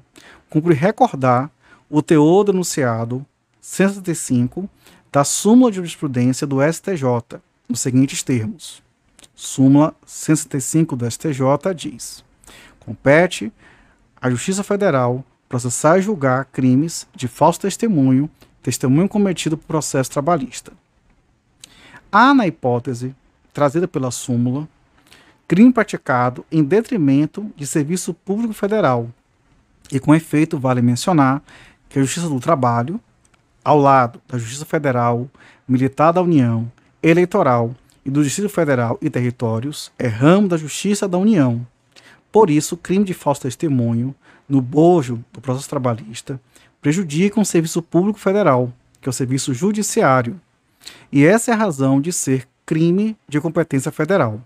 cumpre 0.49 0.73
recordar 0.73 1.51
o 1.87 2.01
teor 2.01 2.45
denunciado 2.45 3.23
175 3.61 4.67
da 5.11 5.23
súmula 5.23 5.69
de 5.69 5.77
jurisprudência 5.77 6.47
do 6.47 6.57
STJ, 6.63 7.39
nos 7.69 7.79
seguintes 7.79 8.23
termos. 8.23 8.88
Súmula 9.35 9.93
165 10.05 10.95
do 10.95 11.09
STJ 11.09 11.73
diz: 11.75 12.23
compete 12.79 13.51
à 14.21 14.29
Justiça 14.29 14.63
Federal 14.63 15.23
processar 15.47 15.97
e 15.97 16.01
julgar 16.01 16.45
crimes 16.45 17.07
de 17.15 17.27
falso 17.27 17.59
testemunho, 17.61 18.29
testemunho 18.61 19.09
cometido 19.09 19.57
por 19.57 19.65
processo 19.65 20.11
trabalhista. 20.11 20.71
Há, 22.11 22.33
na 22.33 22.45
hipótese 22.45 23.15
trazida 23.53 23.87
pela 23.87 24.11
súmula, 24.11 24.67
crime 25.47 25.73
praticado 25.73 26.45
em 26.51 26.63
detrimento 26.63 27.51
de 27.55 27.65
serviço 27.65 28.13
público 28.13 28.53
federal. 28.53 29.09
E 29.91 29.99
com 29.99 30.13
efeito, 30.13 30.59
vale 30.59 30.81
mencionar 30.81 31.41
que 31.89 31.97
a 31.97 32.01
Justiça 32.01 32.29
do 32.29 32.39
Trabalho, 32.39 32.99
ao 33.63 33.77
lado 33.77 34.21
da 34.27 34.37
Justiça 34.37 34.65
Federal, 34.65 35.27
Militar 35.67 36.11
da 36.11 36.21
União 36.21 36.71
eleitoral 37.01 37.75
e 38.05 38.09
do 38.09 38.23
Distrito 38.23 38.49
Federal 38.49 38.97
e 39.01 39.09
Territórios 39.09 39.91
é 39.97 40.07
ramo 40.07 40.47
da 40.47 40.57
Justiça 40.57 41.07
da 41.07 41.17
União. 41.17 41.65
Por 42.31 42.49
isso, 42.49 42.77
crime 42.77 43.05
de 43.05 43.13
falso 43.13 43.41
testemunho, 43.41 44.13
no 44.47 44.61
bojo 44.61 45.23
do 45.33 45.41
processo 45.41 45.69
trabalhista, 45.69 46.39
prejudica 46.81 47.39
o 47.39 47.45
serviço 47.45 47.81
público 47.81 48.19
federal, 48.19 48.71
que 49.01 49.09
é 49.09 49.11
o 49.11 49.13
serviço 49.13 49.53
judiciário. 49.53 50.39
E 51.11 51.25
essa 51.25 51.51
é 51.51 51.53
a 51.53 51.57
razão 51.57 51.99
de 51.99 52.13
ser 52.13 52.47
crime 52.65 53.17
de 53.27 53.41
competência 53.41 53.91
federal. 53.91 54.39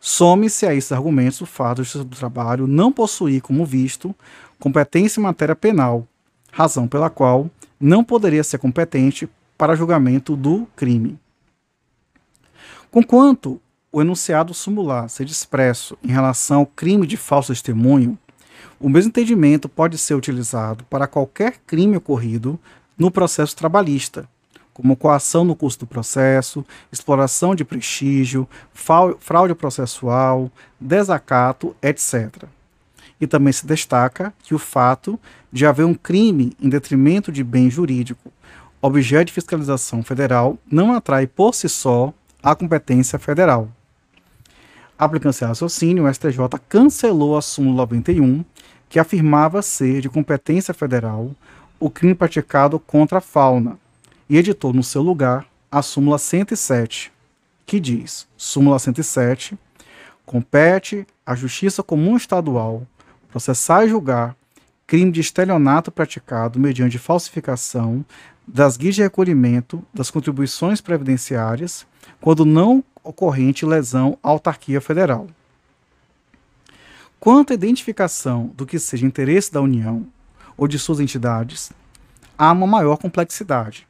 Some-se 0.00 0.66
a 0.66 0.74
esses 0.74 0.92
argumentos 0.92 1.40
o 1.40 1.46
fato 1.46 1.78
de 1.78 1.84
Justiça 1.84 2.04
do 2.04 2.16
Trabalho 2.16 2.66
não 2.66 2.92
possuir, 2.92 3.40
como 3.40 3.64
visto, 3.64 4.14
competência 4.58 5.20
em 5.20 5.22
matéria 5.22 5.56
penal, 5.56 6.06
razão 6.52 6.86
pela 6.88 7.10
qual 7.10 7.50
não 7.78 8.02
poderia 8.02 8.42
ser 8.44 8.58
competente 8.58 9.28
para 9.58 9.74
julgamento 9.74 10.36
do 10.36 10.66
crime. 10.76 11.18
Conquanto 12.90 13.60
o 13.92 14.00
enunciado 14.00 14.54
sumular 14.54 15.08
seja 15.08 15.32
expresso 15.32 15.96
em 16.02 16.08
relação 16.08 16.60
ao 16.60 16.66
crime 16.66 17.06
de 17.06 17.16
falso 17.16 17.52
testemunho, 17.52 18.18
o 18.78 18.88
mesmo 18.88 19.08
entendimento 19.08 19.68
pode 19.68 19.96
ser 19.96 20.14
utilizado 20.14 20.84
para 20.84 21.06
qualquer 21.06 21.58
crime 21.66 21.96
ocorrido 21.96 22.58
no 22.96 23.10
processo 23.10 23.56
trabalhista, 23.56 24.28
como 24.72 24.96
coação 24.96 25.44
no 25.44 25.56
custo 25.56 25.86
do 25.86 25.88
processo, 25.88 26.64
exploração 26.92 27.54
de 27.54 27.64
prestígio, 27.64 28.46
fraude 28.74 29.54
processual, 29.54 30.50
desacato, 30.78 31.74
etc. 31.82 32.44
E 33.18 33.26
também 33.26 33.52
se 33.52 33.66
destaca 33.66 34.34
que 34.42 34.54
o 34.54 34.58
fato 34.58 35.18
de 35.50 35.64
haver 35.64 35.84
um 35.84 35.94
crime 35.94 36.52
em 36.60 36.68
detrimento 36.68 37.32
de 37.32 37.42
bem 37.42 37.70
jurídico, 37.70 38.30
objeto 38.82 39.28
de 39.28 39.32
fiscalização 39.32 40.02
federal, 40.02 40.58
não 40.70 40.92
atrai 40.92 41.26
por 41.26 41.54
si 41.54 41.68
só 41.68 42.12
a 42.46 42.54
competência 42.54 43.18
federal. 43.18 43.68
Aplicando-se 44.96 45.44
a 45.44 45.48
raciocínio, 45.48 46.04
o 46.04 46.14
STJ 46.14 46.38
cancelou 46.68 47.36
a 47.36 47.42
súmula 47.42 47.78
91, 47.78 48.44
que 48.88 49.00
afirmava 49.00 49.60
ser 49.62 50.00
de 50.00 50.08
competência 50.08 50.72
federal 50.72 51.34
o 51.80 51.90
crime 51.90 52.14
praticado 52.14 52.78
contra 52.78 53.18
a 53.18 53.20
fauna, 53.20 53.76
e 54.30 54.36
editou 54.36 54.72
no 54.72 54.84
seu 54.84 55.02
lugar 55.02 55.44
a 55.72 55.82
súmula 55.82 56.18
107, 56.18 57.12
que 57.66 57.80
diz: 57.80 58.28
súmula 58.36 58.78
107 58.78 59.58
compete 60.24 61.04
à 61.26 61.34
Justiça 61.34 61.82
Comum 61.82 62.16
Estadual 62.16 62.86
processar 63.28 63.84
e 63.84 63.88
julgar 63.88 64.36
crime 64.86 65.10
de 65.10 65.20
estelionato 65.20 65.90
praticado 65.90 66.60
mediante 66.60 66.96
falsificação 66.96 68.04
das 68.46 68.76
guias 68.76 68.94
de 68.94 69.02
recolhimento 69.02 69.84
das 69.92 70.12
contribuições 70.12 70.80
previdenciárias 70.80 71.84
quando 72.20 72.44
não 72.44 72.82
ocorrente 73.02 73.64
lesão 73.64 74.18
à 74.22 74.28
autarquia 74.28 74.80
federal. 74.80 75.28
Quanto 77.18 77.52
à 77.52 77.54
identificação 77.54 78.48
do 78.54 78.66
que 78.66 78.78
seja 78.78 79.06
interesse 79.06 79.52
da 79.52 79.60
União 79.60 80.06
ou 80.56 80.68
de 80.68 80.78
suas 80.78 81.00
entidades, 81.00 81.72
há 82.36 82.52
uma 82.52 82.66
maior 82.66 82.96
complexidade. 82.96 83.86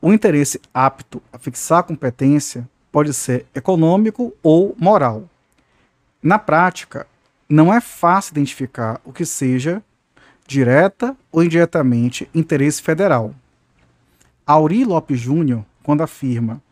O 0.00 0.12
interesse 0.12 0.60
apto 0.72 1.22
a 1.32 1.38
fixar 1.38 1.80
a 1.80 1.82
competência 1.82 2.68
pode 2.92 3.12
ser 3.12 3.46
econômico 3.54 4.32
ou 4.42 4.74
moral. 4.78 5.28
Na 6.22 6.38
prática, 6.38 7.06
não 7.48 7.72
é 7.72 7.80
fácil 7.80 8.32
identificar 8.32 9.00
o 9.04 9.12
que 9.12 9.24
seja 9.24 9.82
direta 10.46 11.16
ou 11.30 11.42
indiretamente 11.42 12.28
interesse 12.34 12.80
federal. 12.80 13.34
Auri 14.46 14.84
Lopes 14.84 15.20
Júnior, 15.20 15.64
quando 15.82 16.02
afirma 16.02 16.62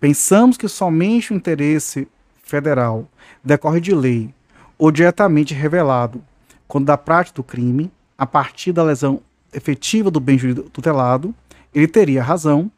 pensamos 0.00 0.56
que 0.56 0.68
somente 0.68 1.32
o 1.32 1.36
interesse 1.36 2.08
federal 2.42 3.08
decorre 3.44 3.80
de 3.80 3.94
lei 3.94 4.34
ou 4.76 4.90
diretamente 4.90 5.54
revelado 5.54 6.22
quando 6.66 6.86
da 6.86 6.98
prática 6.98 7.36
do 7.36 7.42
crime, 7.42 7.90
a 8.16 8.26
partir 8.26 8.72
da 8.72 8.82
lesão 8.82 9.22
efetiva 9.52 10.10
do 10.10 10.20
bem 10.20 10.38
jurídico 10.38 10.68
tutelado, 10.68 11.34
ele 11.74 11.88
teria 11.88 12.22
razão 12.22 12.70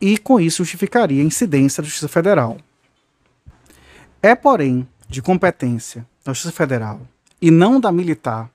e 0.00 0.18
com 0.18 0.40
isso 0.40 0.64
justificaria 0.64 1.22
a 1.22 1.26
incidência 1.26 1.82
da 1.82 1.86
Justiça 1.86 2.08
Federal. 2.08 2.58
É, 4.20 4.34
porém, 4.34 4.86
de 5.08 5.22
competência 5.22 6.06
da 6.24 6.32
Justiça 6.32 6.52
Federal 6.52 7.00
e 7.40 7.50
não 7.50 7.80
da 7.80 7.92
militar 7.92 8.50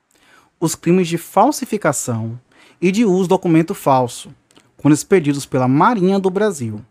os 0.60 0.74
crimes 0.74 1.08
de 1.08 1.18
falsificação 1.18 2.38
e 2.80 2.92
de 2.92 3.04
uso 3.04 3.22
de 3.22 3.28
documento 3.30 3.74
falso, 3.74 4.30
quando 4.76 4.94
expedidos 4.94 5.46
pela 5.46 5.66
Marinha 5.66 6.18
do 6.18 6.28
Brasil. 6.28 6.84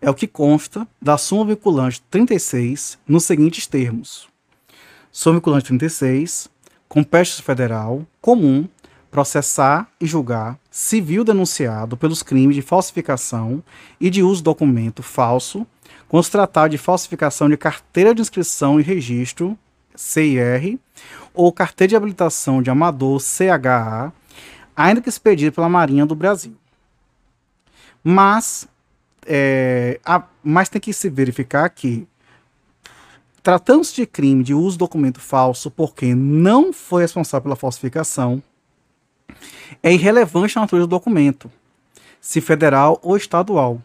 É 0.00 0.08
o 0.08 0.14
que 0.14 0.26
consta 0.26 0.88
da 1.00 1.18
Súmula 1.18 1.54
Vinculante 1.54 2.02
36 2.10 2.98
nos 3.06 3.24
seguintes 3.24 3.66
termos: 3.66 4.28
Súmula 5.12 5.40
Vinculante 5.40 5.66
36, 5.66 6.48
compete 6.88 7.42
federal 7.42 8.06
comum 8.20 8.66
processar 9.10 9.88
e 10.00 10.06
julgar 10.06 10.58
civil 10.70 11.24
denunciado 11.24 11.96
pelos 11.96 12.22
crimes 12.22 12.54
de 12.54 12.62
falsificação 12.62 13.62
e 14.00 14.08
de 14.08 14.22
uso 14.22 14.36
de 14.36 14.44
documento 14.44 15.02
falso, 15.02 15.66
quando 16.08 16.24
se 16.24 16.30
tratar 16.30 16.68
de 16.68 16.78
falsificação 16.78 17.48
de 17.48 17.56
carteira 17.56 18.14
de 18.14 18.22
inscrição 18.22 18.78
e 18.78 18.82
registro, 18.82 19.58
CIR, 19.94 20.78
ou 21.34 21.52
carteira 21.52 21.88
de 21.88 21.96
habilitação 21.96 22.62
de 22.62 22.70
amador, 22.70 23.20
CHA, 23.20 24.12
ainda 24.76 25.00
que 25.00 25.08
expedida 25.08 25.52
pela 25.52 25.68
Marinha 25.68 26.06
do 26.06 26.14
Brasil. 26.14 26.56
Mas, 28.02 28.68
é, 29.26 30.00
a, 30.04 30.24
mas 30.42 30.68
tem 30.68 30.80
que 30.80 30.92
se 30.92 31.08
verificar 31.08 31.68
que, 31.70 32.06
tratando-se 33.42 33.94
de 33.94 34.06
crime 34.06 34.42
de 34.42 34.54
uso 34.54 34.72
de 34.72 34.78
documento 34.78 35.20
falso 35.20 35.70
por 35.70 35.94
quem 35.94 36.14
não 36.14 36.72
foi 36.72 37.02
responsável 37.02 37.42
pela 37.44 37.56
falsificação, 37.56 38.42
é 39.82 39.92
irrelevante 39.92 40.58
a 40.58 40.62
natureza 40.62 40.86
do 40.86 40.90
documento, 40.90 41.50
se 42.20 42.40
federal 42.40 42.98
ou 43.02 43.16
estadual, 43.16 43.80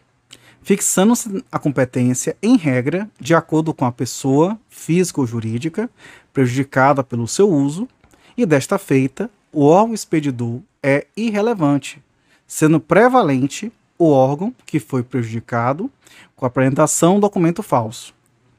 fixando-se 0.62 1.44
a 1.50 1.58
competência, 1.58 2.36
em 2.42 2.56
regra, 2.56 3.08
de 3.20 3.34
acordo 3.34 3.72
com 3.72 3.84
a 3.84 3.92
pessoa, 3.92 4.58
física 4.68 5.20
ou 5.20 5.26
jurídica, 5.26 5.88
prejudicada 6.32 7.04
pelo 7.04 7.28
seu 7.28 7.48
uso, 7.48 7.88
e 8.36 8.44
desta 8.44 8.76
feita, 8.76 9.30
o 9.52 9.64
órgão 9.64 9.94
expedidor 9.94 10.60
é 10.82 11.06
irrelevante, 11.16 12.02
sendo 12.46 12.78
prevalente 12.78 13.72
o 13.98 14.10
órgão 14.10 14.54
que 14.64 14.78
foi 14.78 15.02
prejudicado 15.02 15.90
com 16.34 16.44
a 16.44 16.48
apresentação 16.48 17.14
do 17.14 17.22
documento 17.22 17.62
falso. 17.62 18.14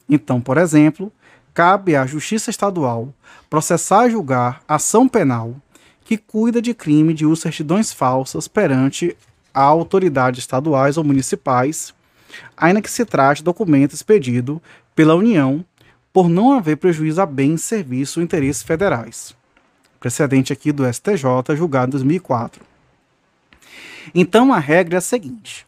Então, 0.09 0.41
por 0.41 0.57
exemplo, 0.57 1.11
cabe 1.53 1.95
à 1.95 2.05
Justiça 2.05 2.49
Estadual 2.49 3.13
processar 3.49 4.07
e 4.07 4.11
julgar 4.11 4.61
ação 4.67 5.07
penal 5.07 5.55
que 6.03 6.17
cuida 6.17 6.61
de 6.61 6.73
crime 6.73 7.13
de 7.13 7.25
uso 7.25 7.35
de 7.35 7.41
certidões 7.41 7.91
falsas 7.91 8.47
perante 8.47 9.15
a 9.53 9.61
autoridades 9.61 10.39
estaduais 10.39 10.97
ou 10.97 11.03
municipais, 11.03 11.93
ainda 12.55 12.81
que 12.81 12.89
se 12.89 13.03
trate 13.03 13.41
de 13.41 13.45
documento 13.45 13.93
expedido 13.93 14.61
pela 14.95 15.15
União 15.15 15.65
por 16.13 16.29
não 16.29 16.53
haver 16.53 16.77
prejuízo 16.77 17.21
a 17.21 17.25
bens, 17.25 17.61
serviços 17.63 18.17
ou 18.17 18.23
interesses 18.23 18.63
federais. 18.63 19.35
Precedente 19.99 20.53
aqui 20.53 20.71
do 20.71 20.91
STJ, 20.91 21.55
julgado 21.55 21.89
em 21.89 21.91
2004. 21.91 22.63
Então 24.13 24.53
a 24.53 24.59
regra 24.59 24.95
é 24.95 24.99
a 24.99 25.01
seguinte: 25.01 25.65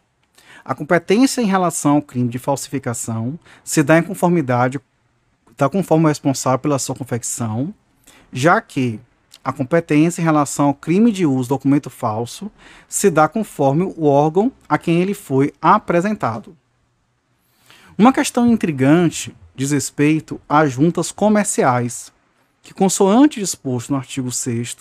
a 0.64 0.76
competência 0.76 1.42
em 1.42 1.46
relação 1.46 1.96
ao 1.96 2.02
crime 2.02 2.30
de 2.30 2.40
falsificação 2.40 3.38
se 3.64 3.84
dá 3.84 3.98
em 3.98 4.04
conformidade, 4.04 4.80
está 5.52 5.70
conforme 5.70 6.06
o 6.06 6.08
responsável 6.08 6.60
pela 6.60 6.80
sua 6.80 6.96
confecção, 6.96 7.74
já 8.32 8.62
que 8.62 9.00
a 9.44 9.52
competência 9.52 10.22
em 10.22 10.26
relação 10.26 10.68
ao 10.68 10.74
crime 10.74 11.12
de 11.12 11.26
uso 11.26 11.50
do 11.50 11.56
documento 11.56 11.90
falso 11.90 12.52
se 12.88 13.10
dá 13.10 13.28
conforme 13.28 13.84
o 13.84 14.06
órgão 14.06 14.52
a 14.68 14.78
quem 14.78 15.02
ele 15.02 15.14
foi 15.14 15.54
apresentado. 15.62 16.56
Uma 17.98 18.14
questão 18.14 18.48
intrigante 18.48 19.36
diz 19.56 19.72
respeito 19.72 20.40
às 20.48 20.72
juntas 20.72 21.12
comerciais, 21.12 22.14
que, 22.62 22.74
consoante 22.74 23.40
disposto 23.40 23.90
no 23.90 23.98
artigo 23.98 24.32
6 24.32 24.78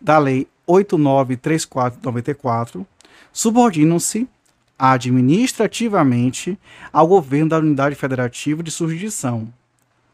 da 0.00 0.18
Lei 0.18 0.48
893494, 0.66 2.86
subordinam-se 3.36 4.26
administrativamente 4.78 6.58
ao 6.90 7.06
governo 7.06 7.50
da 7.50 7.58
unidade 7.58 7.94
federativa 7.94 8.62
de 8.62 8.70
jurisdição 8.70 9.52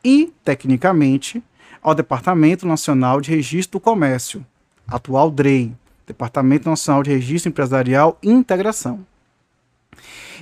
e, 0.02 0.32
tecnicamente, 0.42 1.40
ao 1.80 1.94
Departamento 1.94 2.66
Nacional 2.66 3.20
de 3.20 3.30
Registro 3.30 3.78
do 3.78 3.80
Comércio, 3.80 4.44
atual 4.88 5.30
DREI, 5.30 5.72
Departamento 6.04 6.68
Nacional 6.68 7.04
de 7.04 7.12
Registro 7.12 7.50
Empresarial 7.50 8.18
e 8.20 8.28
Integração. 8.28 9.06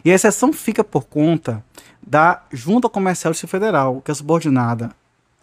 E 0.02 0.10
a 0.10 0.14
exceção 0.14 0.50
fica 0.50 0.82
por 0.82 1.04
conta 1.04 1.62
da 2.02 2.42
Junta 2.50 2.88
Comercial 2.88 3.32
Distrito 3.32 3.50
Federal, 3.50 4.00
que 4.00 4.10
é 4.10 4.14
subordinada 4.14 4.90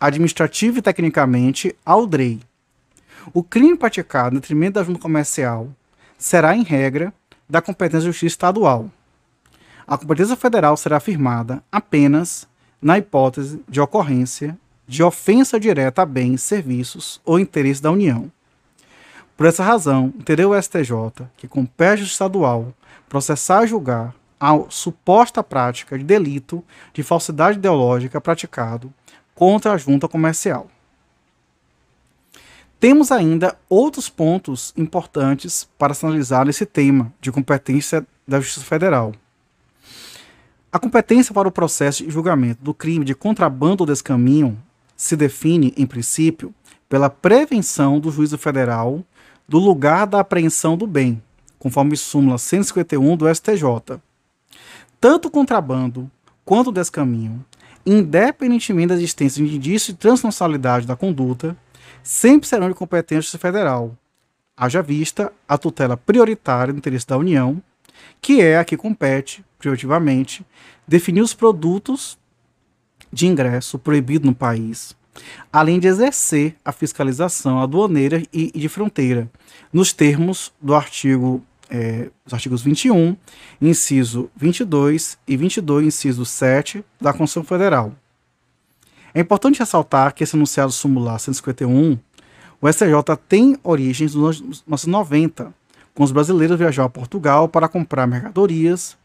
administrativa 0.01 0.79
e 0.79 0.81
tecnicamente 0.81 1.75
ao 1.85 2.07
DREI. 2.07 2.39
O 3.31 3.43
crime 3.43 3.77
praticado 3.77 4.33
no 4.33 4.41
detrimento 4.41 4.73
da 4.73 4.83
Junta 4.83 4.99
Comercial 4.99 5.69
será, 6.17 6.55
em 6.55 6.63
regra, 6.63 7.13
da 7.49 7.61
competência 7.61 8.01
da 8.01 8.05
Justiça 8.11 8.33
Estadual. 8.33 8.89
A 9.87 9.97
competência 9.97 10.35
federal 10.35 10.75
será 10.75 10.97
afirmada 10.97 11.63
apenas 11.71 12.47
na 12.81 12.97
hipótese 12.97 13.61
de 13.67 13.79
ocorrência 13.79 14.57
de 14.87 15.03
ofensa 15.03 15.59
direta 15.59 16.01
a 16.01 16.05
bens, 16.05 16.41
serviços 16.41 17.19
ou 17.25 17.39
interesses 17.39 17.81
da 17.81 17.91
União. 17.91 18.31
Por 19.35 19.45
essa 19.45 19.63
razão, 19.63 20.13
entendeu 20.17 20.51
o 20.51 20.61
STJ 20.61 21.27
que 21.35 21.47
compete 21.47 22.01
ao 22.01 22.07
estadual 22.07 22.73
processar 23.09 23.63
e 23.63 23.67
julgar 23.67 24.15
a 24.39 24.57
suposta 24.69 25.43
prática 25.43 25.97
de 25.97 26.03
delito 26.03 26.63
de 26.93 27.03
falsidade 27.03 27.57
ideológica 27.57 28.21
praticado 28.21 28.93
contra 29.35 29.73
a 29.73 29.77
junta 29.77 30.07
comercial. 30.07 30.67
Temos 32.79 33.11
ainda 33.11 33.57
outros 33.67 34.07
pontos 34.07 34.71
importantes 34.77 35.67
para 35.79 35.95
analisar 36.03 36.45
nesse 36.45 36.65
tema 36.65 37.11
de 37.19 37.31
competência 37.31 38.05
da 38.27 38.39
Justiça 38.39 38.65
Federal. 38.65 39.13
A 40.71 40.77
competência 40.77 41.33
para 41.33 41.47
o 41.47 41.51
processo 41.51 42.03
de 42.03 42.11
julgamento 42.11 42.63
do 42.63 42.75
crime 42.75 43.03
de 43.03 43.15
contrabando 43.15 43.81
ou 43.81 43.87
descaminho 43.87 44.55
se 44.95 45.15
define, 45.15 45.73
em 45.75 45.87
princípio, 45.87 46.53
pela 46.87 47.09
prevenção 47.09 47.99
do 47.99 48.11
juízo 48.11 48.37
federal 48.37 49.03
do 49.47 49.57
lugar 49.57 50.05
da 50.05 50.19
apreensão 50.19 50.77
do 50.77 50.85
bem, 50.85 51.21
conforme 51.57 51.97
súmula 51.97 52.37
151 52.37 53.17
do 53.17 53.33
STJ. 53.33 53.99
Tanto 55.01 55.29
o 55.29 55.31
contrabando 55.31 56.11
quanto 56.45 56.67
o 56.67 56.73
descaminho, 56.73 57.43
independentemente 57.85 58.89
da 58.89 58.95
existência 58.95 59.43
de 59.43 59.55
indício 59.55 59.93
de 59.93 59.99
transnacionalidade 59.99 60.85
da 60.85 60.95
conduta, 60.95 61.57
sempre 62.07 62.47
serão 62.47 62.69
de 62.69 62.73
competência 62.73 63.37
federal, 63.37 63.93
haja 64.55 64.81
vista 64.81 65.29
a 65.45 65.57
tutela 65.57 65.97
prioritária 65.97 66.73
do 66.73 66.77
interesse 66.77 67.05
da 67.05 67.17
União, 67.17 67.61
que 68.21 68.39
é 68.39 68.57
a 68.57 68.63
que 68.63 68.77
compete, 68.77 69.43
prioritivamente, 69.59 70.45
definir 70.87 71.21
os 71.21 71.33
produtos 71.33 72.17
de 73.11 73.27
ingresso 73.27 73.77
proibido 73.77 74.25
no 74.25 74.33
país, 74.33 74.95
além 75.51 75.81
de 75.81 75.87
exercer 75.89 76.55
a 76.63 76.71
fiscalização 76.71 77.61
aduaneira 77.61 78.23
e, 78.31 78.57
de 78.57 78.69
fronteira, 78.69 79.29
nos 79.73 79.91
termos 79.91 80.53
do 80.61 80.73
artigo 80.73 81.43
é, 81.69 82.09
os 82.25 82.33
artigos 82.33 82.61
21, 82.61 83.17
inciso 83.61 84.29
22 84.33 85.17
e 85.27 85.35
22, 85.35 85.87
inciso 85.87 86.23
7 86.23 86.85
da 87.01 87.11
Constituição 87.11 87.43
Federal. 87.43 87.93
É 89.13 89.19
importante 89.21 89.59
ressaltar 89.59 90.13
que 90.13 90.23
esse 90.23 90.35
enunciado 90.35 90.71
sumular 90.71 91.19
151, 91.19 91.97
o 92.61 92.71
STJ 92.71 93.17
tem 93.27 93.57
origens 93.63 94.13
nos 94.13 94.63
anos 94.67 94.85
90, 94.85 95.53
com 95.93 96.03
os 96.03 96.11
brasileiros 96.11 96.57
viajar 96.57 96.85
a 96.85 96.89
Portugal 96.89 97.47
para 97.47 97.67
comprar 97.67 98.05
mercadorias, 98.05 98.97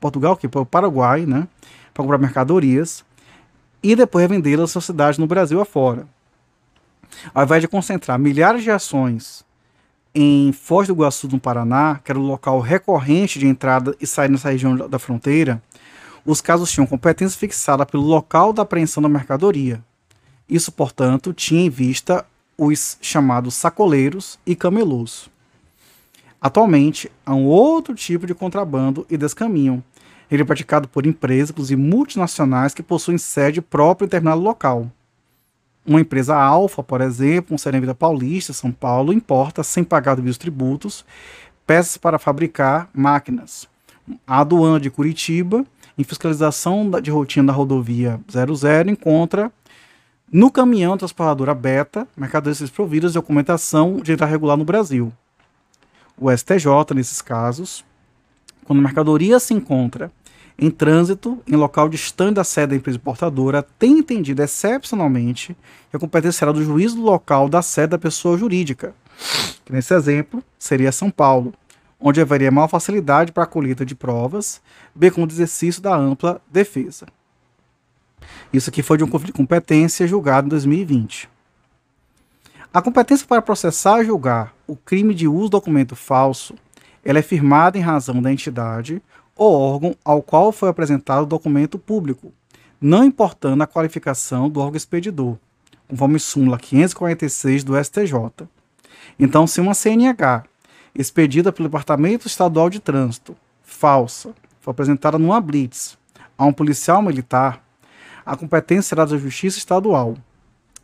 Portugal, 0.00 0.36
que 0.36 0.48
para 0.48 0.62
o 0.62 0.66
Paraguai, 0.66 1.26
né, 1.26 1.46
para 1.92 2.02
comprar 2.02 2.18
mercadorias 2.18 3.04
e 3.82 3.94
depois 3.94 4.28
vendê-las 4.28 4.60
na 4.60 4.66
sua 4.66 4.82
cidade 4.82 5.20
no 5.20 5.26
Brasil 5.26 5.60
afora. 5.60 6.06
Ao 7.34 7.44
invés 7.44 7.60
de 7.60 7.68
concentrar 7.68 8.18
milhares 8.18 8.62
de 8.62 8.70
ações 8.70 9.44
em 10.14 10.52
Foz 10.52 10.86
do 10.86 10.94
Iguaçu, 10.94 11.28
no 11.28 11.38
Paraná, 11.38 12.00
que 12.02 12.10
era 12.10 12.18
o 12.18 12.22
local 12.22 12.60
recorrente 12.60 13.38
de 13.38 13.46
entrada 13.46 13.94
e 14.00 14.06
saída 14.06 14.32
nessa 14.32 14.50
região 14.50 14.76
da 14.76 14.98
fronteira, 14.98 15.62
os 16.30 16.40
casos 16.40 16.70
tinham 16.70 16.86
competência 16.86 17.38
fixada 17.38 17.84
pelo 17.84 18.04
local 18.04 18.52
da 18.52 18.62
apreensão 18.62 19.02
da 19.02 19.08
mercadoria. 19.08 19.82
Isso, 20.48 20.70
portanto, 20.70 21.32
tinha 21.32 21.64
em 21.64 21.70
vista 21.70 22.24
os 22.56 22.98
chamados 23.00 23.54
sacoleiros 23.54 24.38
e 24.46 24.54
camelôs. 24.54 25.28
Atualmente, 26.40 27.10
há 27.24 27.34
um 27.34 27.46
outro 27.46 27.94
tipo 27.94 28.26
de 28.26 28.34
contrabando 28.34 29.06
e 29.10 29.16
descaminho. 29.16 29.82
Ele 30.30 30.42
é 30.42 30.44
praticado 30.44 30.88
por 30.88 31.06
empresas 31.06 31.70
e 31.70 31.76
multinacionais 31.76 32.72
que 32.72 32.82
possuem 32.82 33.18
sede 33.18 33.60
própria 33.60 34.06
em 34.06 34.08
determinado 34.08 34.40
local. 34.40 34.90
Uma 35.84 36.00
empresa 36.00 36.36
alfa, 36.36 36.82
por 36.82 37.00
exemplo, 37.00 37.54
um 37.54 37.58
Seremvita 37.58 37.94
Paulista, 37.94 38.52
São 38.52 38.70
Paulo, 38.70 39.12
importa, 39.12 39.62
sem 39.62 39.82
pagar 39.82 40.20
os 40.20 40.38
tributos, 40.38 41.04
peças 41.66 41.96
para 41.96 42.18
fabricar 42.18 42.88
máquinas. 42.94 43.68
A 44.26 44.40
aduana 44.40 44.78
de 44.78 44.90
Curitiba, 44.90 45.64
em 45.98 46.04
fiscalização 46.04 46.90
de 47.02 47.10
rotina 47.10 47.48
da 47.48 47.52
rodovia 47.52 48.20
00, 48.30 48.90
encontra 48.90 49.52
no 50.32 50.50
caminhão 50.50 50.96
transportadora 50.96 51.54
Beta 51.54 52.06
mercadorias 52.16 52.60
desprovidas 52.60 53.12
de 53.12 53.18
documentação 53.18 53.96
de 53.96 54.12
entrada 54.12 54.30
regular 54.30 54.56
no 54.56 54.64
Brasil. 54.64 55.12
O 56.16 56.30
STJ, 56.30 56.94
nesses 56.94 57.20
casos, 57.20 57.84
quando 58.64 58.78
a 58.78 58.82
mercadoria 58.82 59.40
se 59.40 59.52
encontra 59.52 60.12
em 60.56 60.70
trânsito, 60.70 61.38
em 61.46 61.56
local 61.56 61.88
distante 61.88 62.34
da 62.34 62.44
sede 62.44 62.68
da 62.68 62.76
empresa 62.76 62.98
portadora, 62.98 63.66
tem 63.78 63.98
entendido 63.98 64.42
excepcionalmente 64.42 65.56
que 65.90 65.96
a 65.96 65.98
competência 65.98 66.38
será 66.38 66.52
do 66.52 66.62
juízo 66.62 66.96
do 66.96 67.02
local 67.02 67.48
da 67.48 67.62
sede 67.62 67.88
da 67.88 67.98
pessoa 67.98 68.36
jurídica. 68.36 68.94
Que 69.64 69.72
nesse 69.72 69.94
exemplo, 69.94 70.44
seria 70.58 70.92
São 70.92 71.10
Paulo, 71.10 71.54
onde 72.00 72.20
haveria 72.20 72.50
maior 72.50 72.68
facilidade 72.68 73.32
para 73.32 73.44
a 73.44 73.46
colheita 73.46 73.84
de 73.84 73.94
provas, 73.94 74.60
bem 74.94 75.10
como 75.10 75.26
o 75.26 75.30
exercício 75.30 75.82
da 75.82 75.94
ampla 75.94 76.40
defesa. 76.50 77.06
Isso 78.52 78.70
aqui 78.70 78.82
foi 78.82 78.96
de 78.98 79.04
um 79.04 79.08
conflito 79.08 79.32
de 79.32 79.36
competência 79.36 80.06
julgado 80.06 80.46
em 80.46 80.50
2020. 80.50 81.28
A 82.72 82.80
competência 82.80 83.26
para 83.26 83.42
processar 83.42 84.00
e 84.00 84.06
julgar 84.06 84.54
o 84.66 84.76
crime 84.76 85.14
de 85.14 85.28
uso 85.28 85.48
do 85.48 85.50
documento 85.50 85.94
falso 85.94 86.54
ela 87.04 87.18
é 87.18 87.22
firmada 87.22 87.78
em 87.78 87.80
razão 87.80 88.20
da 88.20 88.32
entidade 88.32 89.02
ou 89.34 89.54
órgão 89.54 89.96
ao 90.04 90.22
qual 90.22 90.52
foi 90.52 90.68
apresentado 90.68 91.22
o 91.22 91.26
documento 91.26 91.78
público, 91.78 92.32
não 92.80 93.04
importando 93.04 93.62
a 93.62 93.66
qualificação 93.66 94.48
do 94.48 94.60
órgão 94.60 94.76
expedidor, 94.76 95.36
conforme 95.88 96.18
súmula 96.18 96.58
546 96.58 97.64
do 97.64 97.82
STJ. 97.82 98.14
Então, 99.18 99.46
se 99.46 99.60
uma 99.60 99.74
CNH 99.74 100.44
expedida 100.94 101.52
pelo 101.52 101.68
Departamento 101.68 102.26
Estadual 102.26 102.70
de 102.70 102.80
Trânsito, 102.80 103.36
falsa, 103.62 104.34
for 104.60 104.70
apresentada 104.70 105.18
numa 105.18 105.40
blitz 105.40 105.98
a 106.36 106.44
um 106.44 106.52
policial 106.52 107.02
militar, 107.02 107.62
a 108.24 108.36
competência 108.36 108.90
será 108.90 109.04
da 109.04 109.16
Justiça 109.18 109.58
Estadual. 109.58 110.16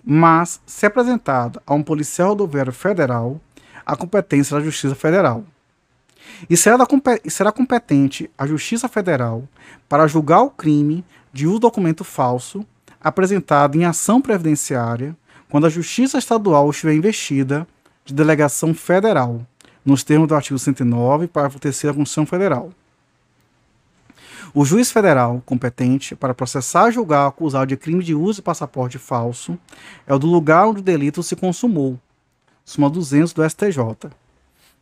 Mas, 0.05 0.61
se 0.67 0.87
apresentada 0.87 1.63
a 1.67 1.75
um 1.75 1.83
policial 1.83 2.29
rodoviário 2.31 2.73
federal, 2.73 3.41
a 3.85 3.97
competência 3.97 4.51
será 4.51 4.61
da 4.61 4.67
Justiça 4.67 4.95
Federal. 4.95 5.45
E 6.49 6.57
será, 6.57 6.77
da, 6.77 6.87
será 7.29 7.51
competente 7.51 8.31
a 8.37 8.47
Justiça 8.47 8.89
Federal 8.89 9.49
para 9.89 10.07
julgar 10.07 10.43
o 10.43 10.51
crime 10.51 11.05
de 11.33 11.47
uso 11.47 11.61
documento 11.61 12.05
falso 12.05 12.65
apresentado 13.01 13.77
em 13.77 13.85
ação 13.85 14.21
previdenciária 14.21 15.17
quando 15.49 15.67
a 15.67 15.71
Justiça 15.71 16.19
Estadual 16.19 16.69
estiver 16.71 16.95
investida 16.95 17.67
de 18.05 18.13
delegação 18.13 18.75
federal, 18.75 19.47
nos 19.87 20.03
termos 20.03 20.27
do 20.29 20.35
artigo 20.35 20.59
109, 20.59 21.29
parágrafo 21.29 21.61
3 21.61 21.75
da 21.85 21.95
Constituição 21.95 22.27
Federal. 22.27 22.71
O 24.53 24.65
juiz 24.65 24.91
federal 24.91 25.43
competente 25.47 26.17
para 26.17 26.35
processar 26.35 26.91
julgar 26.91 27.25
o 27.25 27.29
acusado 27.29 27.67
de 27.67 27.77
crime 27.77 28.03
de 28.03 28.15
uso 28.15 28.37
de 28.37 28.43
passaporte 28.43 28.99
falso 28.99 29.59
é 30.07 30.15
o 30.15 30.19
do 30.19 30.27
lugar 30.27 30.67
onde 30.67 30.81
o 30.81 30.83
delito 30.83 31.23
se 31.23 31.37
consumou, 31.37 31.99
suma 32.65 32.91
200 32.91 33.33
do 33.33 33.49
STJ. 33.49 34.11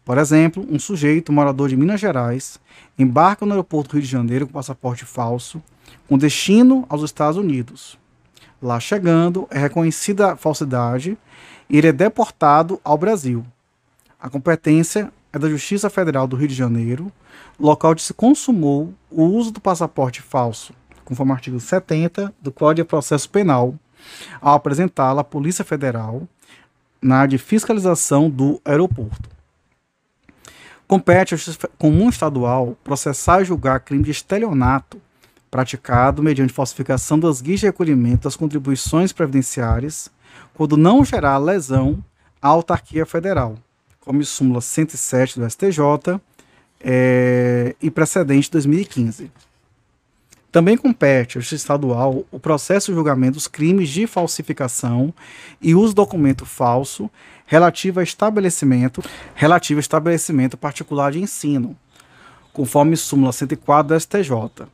Por 0.04 0.16
exemplo, 0.16 0.66
um 0.70 0.78
sujeito 0.78 1.32
morador 1.32 1.68
de 1.68 1.76
Minas 1.76 2.00
Gerais 2.00 2.60
embarca 2.98 3.44
no 3.44 3.52
aeroporto 3.52 3.90
do 3.90 3.92
Rio 3.94 4.02
de 4.02 4.08
Janeiro 4.08 4.46
com 4.46 4.52
passaporte 4.52 5.04
falso, 5.04 5.62
com 6.08 6.16
destino 6.16 6.86
aos 6.88 7.02
Estados 7.02 7.36
Unidos. 7.36 7.98
Lá 8.62 8.78
chegando, 8.78 9.46
é 9.50 9.58
reconhecida 9.58 10.32
a 10.32 10.36
falsidade 10.36 11.18
e 11.68 11.78
ele 11.78 11.88
é 11.88 11.92
deportado 11.92 12.80
ao 12.84 12.96
Brasil. 12.96 13.44
A 14.24 14.30
competência 14.30 15.12
é 15.34 15.38
da 15.38 15.50
Justiça 15.50 15.90
Federal 15.90 16.26
do 16.26 16.34
Rio 16.34 16.48
de 16.48 16.54
Janeiro, 16.54 17.12
local 17.60 17.90
onde 17.90 18.00
se 18.00 18.14
consumou 18.14 18.94
o 19.10 19.22
uso 19.22 19.50
do 19.50 19.60
passaporte 19.60 20.22
falso, 20.22 20.72
conforme 21.04 21.30
o 21.30 21.34
artigo 21.34 21.60
70 21.60 22.32
do 22.40 22.50
Código 22.50 22.86
de 22.86 22.88
Processo 22.88 23.28
Penal, 23.28 23.74
ao 24.40 24.54
apresentá-la 24.54 25.20
à 25.20 25.24
Polícia 25.24 25.62
Federal 25.62 26.26
na 27.02 27.16
área 27.16 27.28
de 27.28 27.36
fiscalização 27.36 28.30
do 28.30 28.58
aeroporto. 28.64 29.28
Compete 30.88 31.34
ao 31.34 31.38
Justiça 31.38 31.68
Comum 31.76 32.08
Estadual 32.08 32.78
processar 32.82 33.42
e 33.42 33.44
julgar 33.44 33.80
crime 33.80 34.04
de 34.04 34.10
estelionato 34.10 34.98
praticado 35.50 36.22
mediante 36.22 36.54
falsificação 36.54 37.18
das 37.18 37.42
guias 37.42 37.60
de 37.60 37.66
recolhimento 37.66 38.24
das 38.24 38.36
contribuições 38.36 39.12
previdenciárias, 39.12 40.10
quando 40.54 40.78
não 40.78 41.04
gerar 41.04 41.36
lesão 41.36 42.02
à 42.40 42.48
autarquia 42.48 43.04
federal, 43.04 43.56
como 44.04 44.22
súmula 44.24 44.60
107 44.60 45.40
do 45.40 45.48
STJ 45.48 46.20
é, 46.80 47.74
e 47.80 47.90
precedente 47.90 48.50
2015. 48.50 49.30
Também 50.52 50.76
compete 50.76 51.36
ao 51.36 51.42
Justiça 51.42 51.62
Estadual 51.62 52.24
o 52.30 52.38
processo 52.38 52.92
de 52.92 52.94
julgamento 52.94 53.34
dos 53.34 53.48
crimes 53.48 53.88
de 53.88 54.06
falsificação 54.06 55.12
e 55.60 55.74
uso 55.74 55.88
de 55.88 55.96
documento 55.96 56.46
falso 56.46 57.10
relativo 57.44 57.98
a 57.98 58.04
estabelecimento, 58.04 59.02
relativo 59.34 59.78
a 59.78 59.80
estabelecimento 59.80 60.56
particular 60.56 61.10
de 61.10 61.20
ensino, 61.20 61.76
conforme 62.52 62.96
súmula 62.96 63.32
104 63.32 63.88
do 63.88 64.00
STJ. 64.00 64.68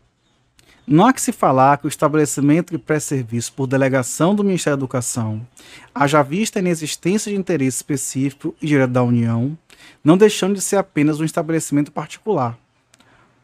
Não 0.93 1.07
há 1.07 1.13
que 1.13 1.23
se 1.23 1.31
falar 1.31 1.79
que 1.79 1.87
o 1.87 1.89
estabelecimento 1.89 2.73
de 2.73 2.79
pré-serviço 2.79 3.53
por 3.53 3.69
delegação 3.69 4.35
do 4.35 4.43
Ministério 4.43 4.77
da 4.77 4.81
Educação, 4.81 5.47
haja 5.95 6.21
vista 6.21 6.59
a 6.59 6.63
inexistência 6.63 7.31
de 7.31 7.39
interesse 7.39 7.77
específico 7.77 8.57
e 8.61 8.67
direto 8.67 8.91
da 8.91 9.01
União, 9.05 9.57
não 10.03 10.17
deixando 10.17 10.57
de 10.57 10.61
ser 10.61 10.79
apenas 10.79 11.21
um 11.21 11.25
estabelecimento 11.25 11.93
particular. 11.93 12.59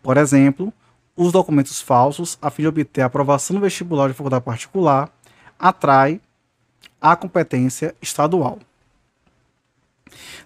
Por 0.03 0.17
exemplo, 0.17 0.73
os 1.17 1.31
documentos 1.31 1.81
falsos, 1.81 2.37
a 2.43 2.51
fim 2.51 2.63
de 2.63 2.69
obter 2.69 3.03
a 3.03 3.07
aprovação 3.07 3.55
no 3.55 3.63
vestibular 3.63 4.09
de 4.09 4.15
faculdade 4.15 4.45
particular, 4.45 5.09
atrai 5.57 6.21
a 7.01 7.15
competência 7.15 7.95
estadual. 8.03 8.59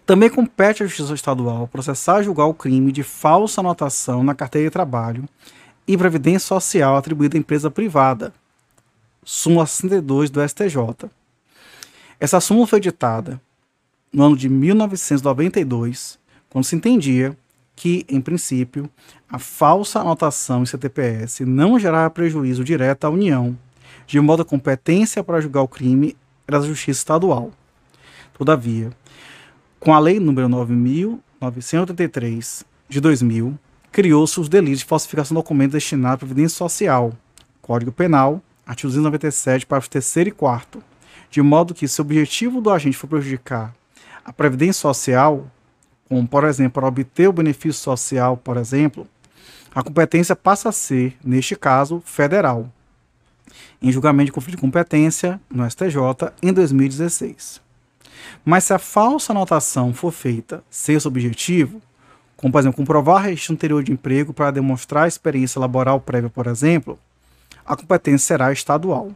Também 0.04 0.28
compete 0.28 0.82
à 0.82 0.86
Justiça 0.86 1.14
Estadual 1.14 1.66
processar 1.66 2.20
e 2.20 2.24
julgar 2.24 2.44
o 2.44 2.52
crime 2.52 2.92
de 2.92 3.02
falsa 3.02 3.62
anotação 3.62 4.22
na 4.22 4.34
carteira 4.34 4.68
de 4.68 4.72
trabalho 4.72 5.26
e 5.92 5.98
previdência 5.98 6.46
social 6.46 6.96
atribuída 6.96 7.36
à 7.36 7.40
empresa 7.40 7.68
privada. 7.68 8.32
Súmula 9.24 9.66
62 9.66 10.30
do 10.30 10.40
STJ. 10.48 11.10
Essa 12.20 12.38
súmula 12.38 12.68
foi 12.68 12.78
editada 12.78 13.40
no 14.12 14.22
ano 14.22 14.36
de 14.36 14.48
1992, 14.48 16.16
quando 16.48 16.64
se 16.64 16.76
entendia 16.76 17.36
que, 17.74 18.06
em 18.08 18.20
princípio, 18.20 18.88
a 19.28 19.36
falsa 19.36 19.98
anotação 19.98 20.62
em 20.62 20.66
CTPS 20.66 21.40
não 21.40 21.76
gerava 21.76 22.08
prejuízo 22.08 22.62
direto 22.62 23.06
à 23.06 23.10
União, 23.10 23.58
de 24.06 24.20
modo 24.20 24.42
a 24.42 24.44
competência 24.44 25.24
para 25.24 25.40
julgar 25.40 25.62
o 25.62 25.68
crime 25.68 26.16
era 26.46 26.60
da 26.60 26.66
Justiça 26.66 27.00
Estadual. 27.00 27.50
Todavia, 28.34 28.90
com 29.80 29.92
a 29.92 29.98
Lei 29.98 30.20
nº 30.20 31.20
9.983 31.40 32.64
de 32.88 33.00
2000, 33.00 33.58
criou-se 33.92 34.38
os 34.38 34.48
delitos 34.48 34.80
de 34.80 34.84
falsificação 34.84 35.34
de 35.34 35.42
documentos 35.42 35.74
destinados 35.74 36.14
à 36.14 36.18
Previdência 36.18 36.56
Social, 36.56 37.12
Código 37.60 37.92
Penal, 37.92 38.42
artigo 38.66 38.88
297, 38.88 39.66
parágrafos 39.66 39.88
3 39.88 40.28
e 40.28 40.30
4, 40.30 40.82
de 41.30 41.42
modo 41.42 41.74
que, 41.74 41.86
se 41.86 42.00
o 42.00 42.04
objetivo 42.04 42.60
do 42.60 42.70
agente 42.70 42.96
for 42.96 43.08
prejudicar 43.08 43.74
a 44.24 44.32
Previdência 44.32 44.80
Social, 44.80 45.50
como, 46.08 46.26
por 46.26 46.44
exemplo, 46.44 46.72
para 46.72 46.88
obter 46.88 47.28
o 47.28 47.32
benefício 47.32 47.80
social, 47.82 48.36
por 48.36 48.56
exemplo, 48.56 49.06
a 49.74 49.82
competência 49.82 50.34
passa 50.34 50.68
a 50.68 50.72
ser, 50.72 51.16
neste 51.24 51.54
caso, 51.54 52.02
federal, 52.04 52.70
em 53.80 53.90
julgamento 53.90 54.26
de 54.26 54.32
conflito 54.32 54.56
de 54.56 54.60
competência 54.60 55.40
no 55.48 55.68
STJ 55.68 56.32
em 56.42 56.52
2016. 56.52 57.60
Mas 58.44 58.64
se 58.64 58.72
a 58.72 58.78
falsa 58.78 59.32
anotação 59.32 59.94
for 59.94 60.12
feita 60.12 60.62
sem 60.68 60.96
esse 60.96 61.08
objetivo, 61.08 61.80
como, 62.40 62.50
por 62.50 62.58
exemplo, 62.58 62.78
comprovar 62.78 63.24
registro 63.24 63.52
anterior 63.52 63.84
de 63.84 63.92
emprego 63.92 64.32
para 64.32 64.50
demonstrar 64.50 65.04
a 65.04 65.08
experiência 65.08 65.60
laboral 65.60 66.00
prévia, 66.00 66.30
por 66.30 66.46
exemplo, 66.46 66.98
a 67.66 67.76
competência 67.76 68.28
será 68.28 68.50
estadual. 68.50 69.12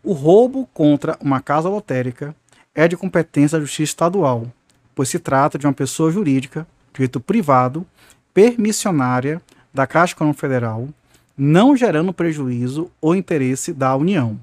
O 0.00 0.12
roubo 0.12 0.68
contra 0.72 1.18
uma 1.20 1.40
casa 1.40 1.68
lotérica 1.68 2.32
é 2.76 2.86
de 2.86 2.96
competência 2.96 3.58
da 3.58 3.64
Justiça 3.64 3.90
Estadual, 3.90 4.46
pois 4.94 5.08
se 5.08 5.18
trata 5.18 5.58
de 5.58 5.66
uma 5.66 5.72
pessoa 5.72 6.12
jurídica, 6.12 6.64
direito 6.92 7.18
privado, 7.18 7.84
permissionária 8.32 9.42
da 9.74 9.84
Caixa 9.84 10.14
Econômica 10.14 10.40
Federal, 10.40 10.88
não 11.36 11.76
gerando 11.76 12.12
prejuízo 12.12 12.88
ou 13.00 13.16
interesse 13.16 13.72
da 13.72 13.96
União, 13.96 14.38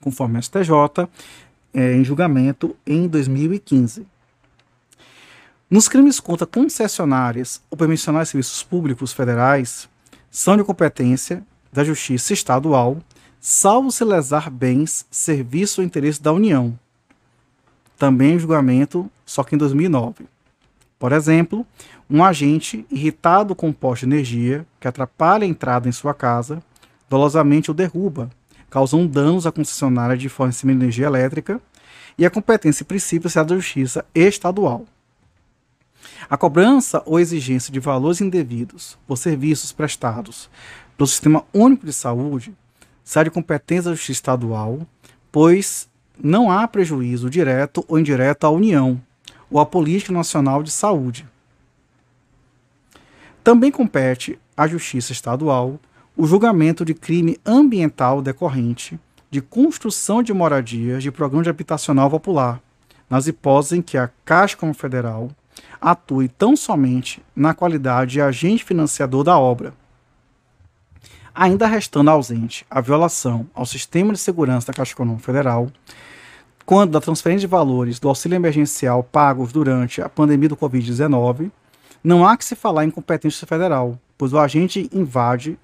conforme 0.00 0.38
a 0.38 0.42
STJ, 0.42 0.70
é, 1.74 1.96
em 1.96 2.04
julgamento 2.04 2.76
em 2.86 3.08
2015. 3.08 4.06
Nos 5.70 5.88
crimes 5.88 6.20
contra 6.20 6.46
concessionárias 6.46 7.60
ou 7.70 7.76
permissionárias 7.76 8.28
de 8.28 8.32
serviços 8.32 8.62
públicos 8.62 9.12
federais, 9.12 9.88
são 10.30 10.56
de 10.56 10.64
competência 10.64 11.42
da 11.72 11.82
Justiça 11.82 12.32
Estadual, 12.32 12.98
salvo 13.40 13.90
se 13.90 14.04
lesar 14.04 14.50
bens, 14.50 15.06
serviço 15.10 15.80
ou 15.80 15.86
interesse 15.86 16.22
da 16.22 16.32
União, 16.32 16.78
também 17.98 18.34
em 18.34 18.38
julgamento, 18.38 19.10
só 19.24 19.42
que 19.42 19.54
em 19.54 19.58
2009. 19.58 20.26
Por 20.98 21.12
exemplo, 21.12 21.66
um 22.08 22.22
agente 22.22 22.86
irritado 22.90 23.54
com 23.54 23.68
um 23.68 23.72
poste 23.72 24.06
de 24.06 24.12
energia 24.12 24.66
que 24.78 24.86
atrapalha 24.86 25.44
a 25.44 25.48
entrada 25.48 25.88
em 25.88 25.92
sua 25.92 26.12
casa, 26.12 26.62
dolosamente 27.08 27.70
o 27.70 27.74
derruba, 27.74 28.30
causando 28.68 29.08
danos 29.08 29.46
à 29.46 29.52
concessionária 29.52 30.16
de 30.16 30.28
fornecimento 30.28 30.78
de 30.78 30.84
energia 30.84 31.06
elétrica 31.06 31.60
e 32.18 32.26
a 32.26 32.30
competência 32.30 32.82
em 32.82 32.86
princípio 32.86 33.30
será 33.30 33.44
da 33.44 33.56
Justiça 33.56 34.04
Estadual. 34.14 34.84
A 36.28 36.36
cobrança 36.36 37.02
ou 37.06 37.20
exigência 37.20 37.72
de 37.72 37.80
valores 37.80 38.20
indevidos 38.20 38.98
por 39.06 39.16
serviços 39.16 39.72
prestados 39.72 40.48
pelo 40.96 41.06
Sistema 41.06 41.44
Único 41.52 41.86
de 41.86 41.92
Saúde 41.92 42.54
será 43.02 43.24
de 43.24 43.30
competência 43.30 43.90
da 43.90 43.96
Justiça 43.96 44.12
Estadual, 44.12 44.86
pois 45.30 45.88
não 46.18 46.50
há 46.50 46.66
prejuízo 46.66 47.28
direto 47.28 47.84
ou 47.88 47.98
indireto 47.98 48.44
à 48.44 48.50
União 48.50 49.00
ou 49.50 49.60
à 49.60 49.66
Política 49.66 50.12
Nacional 50.12 50.62
de 50.62 50.70
Saúde. 50.70 51.26
Também 53.42 53.70
compete 53.70 54.38
à 54.56 54.66
Justiça 54.66 55.12
Estadual 55.12 55.78
o 56.16 56.26
julgamento 56.26 56.84
de 56.84 56.94
crime 56.94 57.38
ambiental 57.44 58.22
decorrente 58.22 58.98
de 59.30 59.40
construção 59.40 60.22
de 60.22 60.32
moradias 60.32 61.02
de 61.02 61.10
programa 61.10 61.42
de 61.42 61.50
habitacional 61.50 62.08
popular, 62.08 62.60
nas 63.10 63.26
hipóteses 63.26 63.78
em 63.78 63.82
que 63.82 63.98
a 63.98 64.08
Caixa 64.24 64.56
Confederal 64.56 65.28
atue 65.84 66.28
tão 66.28 66.56
somente 66.56 67.22
na 67.36 67.52
qualidade 67.52 68.12
de 68.12 68.20
agente 68.22 68.64
financiador 68.64 69.22
da 69.22 69.38
obra, 69.38 69.74
ainda 71.34 71.66
restando 71.66 72.08
ausente 72.08 72.64
a 72.70 72.80
violação 72.80 73.46
ao 73.52 73.66
sistema 73.66 74.14
de 74.14 74.18
segurança 74.18 74.68
da 74.68 74.72
Caixa 74.72 74.94
Econômica 74.94 75.26
Federal, 75.26 75.70
quando 76.64 76.92
da 76.92 77.02
transferência 77.02 77.40
de 77.40 77.46
valores 77.46 78.00
do 78.00 78.08
auxílio 78.08 78.34
emergencial 78.34 79.04
pagos 79.04 79.52
durante 79.52 80.00
a 80.00 80.08
pandemia 80.08 80.48
do 80.48 80.56
Covid-19, 80.56 81.50
não 82.02 82.26
há 82.26 82.34
que 82.34 82.46
se 82.46 82.56
falar 82.56 82.86
em 82.86 82.90
competência 82.90 83.46
federal, 83.46 83.98
pois 84.16 84.32
o 84.32 84.38
agente 84.38 84.88
invade 84.90 85.58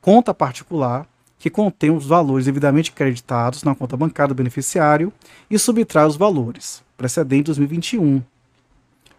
conta 0.00 0.32
particular 0.32 1.08
que 1.40 1.50
contém 1.50 1.90
os 1.90 2.06
valores 2.06 2.44
devidamente 2.44 2.92
creditados 2.92 3.64
na 3.64 3.74
conta 3.74 3.96
bancária 3.96 4.28
do 4.28 4.36
beneficiário 4.36 5.12
e 5.50 5.58
subtrai 5.58 6.06
os 6.06 6.16
valores 6.16 6.84
precedentes 6.96 7.56
2021. 7.56 8.22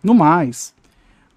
No 0.03 0.13
mais, 0.13 0.73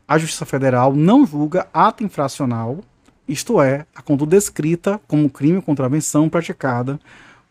a 0.06 0.18
Justiça 0.18 0.44
Federal 0.44 0.94
não 0.94 1.26
julga 1.26 1.66
ato 1.72 2.04
infracional 2.04 2.80
isto 3.26 3.60
é, 3.60 3.86
a 3.94 4.02
conduta 4.02 4.36
descrita 4.36 5.00
como 5.08 5.30
crime 5.30 5.56
ou 5.56 5.62
contravenção 5.62 6.28
praticada 6.28 7.00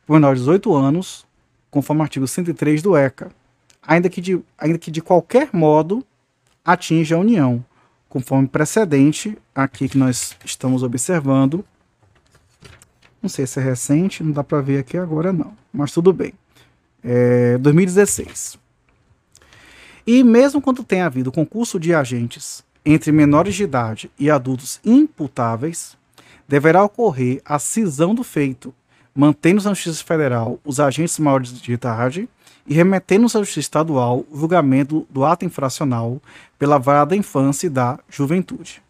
por 0.06 0.14
menor 0.14 0.36
de 0.36 0.42
18 0.42 0.74
anos, 0.76 1.26
conforme 1.72 2.02
o 2.02 2.04
artigo 2.04 2.28
103 2.28 2.82
do 2.82 2.96
ECA, 2.96 3.32
ainda 3.82 4.10
que 4.10 4.22
de, 4.22 4.40
ainda 4.58 4.78
que 4.78 4.92
de 4.92 5.02
qualquer 5.02 5.50
modo 5.52 6.06
atinja 6.64 7.16
a 7.16 7.20
União, 7.20 7.66
conforme 8.08 8.48
precedente 8.48 9.36
aqui 9.56 9.90
que 9.90 9.98
nós 9.98 10.38
estamos 10.46 10.84
observando. 10.84 11.66
Não 13.20 13.30
sei 13.30 13.48
se 13.48 13.60
é 13.60 13.64
recente, 13.64 14.24
não 14.24 14.32
dá 14.32 14.44
para 14.44 14.62
ver 14.62 14.78
aqui 14.80 14.98
agora 14.98 15.34
não, 15.34 15.54
mas 15.74 15.92
tudo 15.92 16.14
bem. 16.14 16.34
É 17.04 17.58
2016. 17.58 18.60
E 20.06 20.22
mesmo 20.22 20.62
quando 20.62 20.84
tenha 20.84 21.06
havido 21.06 21.32
concurso 21.32 21.80
de 21.80 21.94
agentes 21.94 22.62
entre 22.86 23.10
menores 23.10 23.56
de 23.56 23.64
idade 23.64 24.12
e 24.20 24.30
adultos 24.30 24.82
imputáveis, 24.84 25.96
deverá 26.46 26.84
ocorrer 26.84 27.42
a 27.46 27.58
cisão 27.58 28.14
do 28.14 28.22
feito, 28.22 28.74
mantendo-se 29.16 29.66
na 29.66 29.74
Justiça 29.74 30.04
Federal 30.04 30.60
os 30.66 30.82
agentes 30.82 31.18
maiores 31.20 31.54
de 31.62 31.72
idade 31.72 32.28
e 32.68 32.74
remetendo-se 32.74 33.38
à 33.38 33.40
Justiça 33.40 33.62
Estadual 33.62 34.26
o 34.30 34.38
julgamento 34.38 35.08
do 35.10 35.24
ato 35.24 35.46
infracional 35.46 36.22
pela 36.60 36.78
vara 36.78 37.06
da 37.06 37.16
infância 37.16 37.68
e 37.68 37.70
da 37.70 37.98
juventude. 38.10 38.83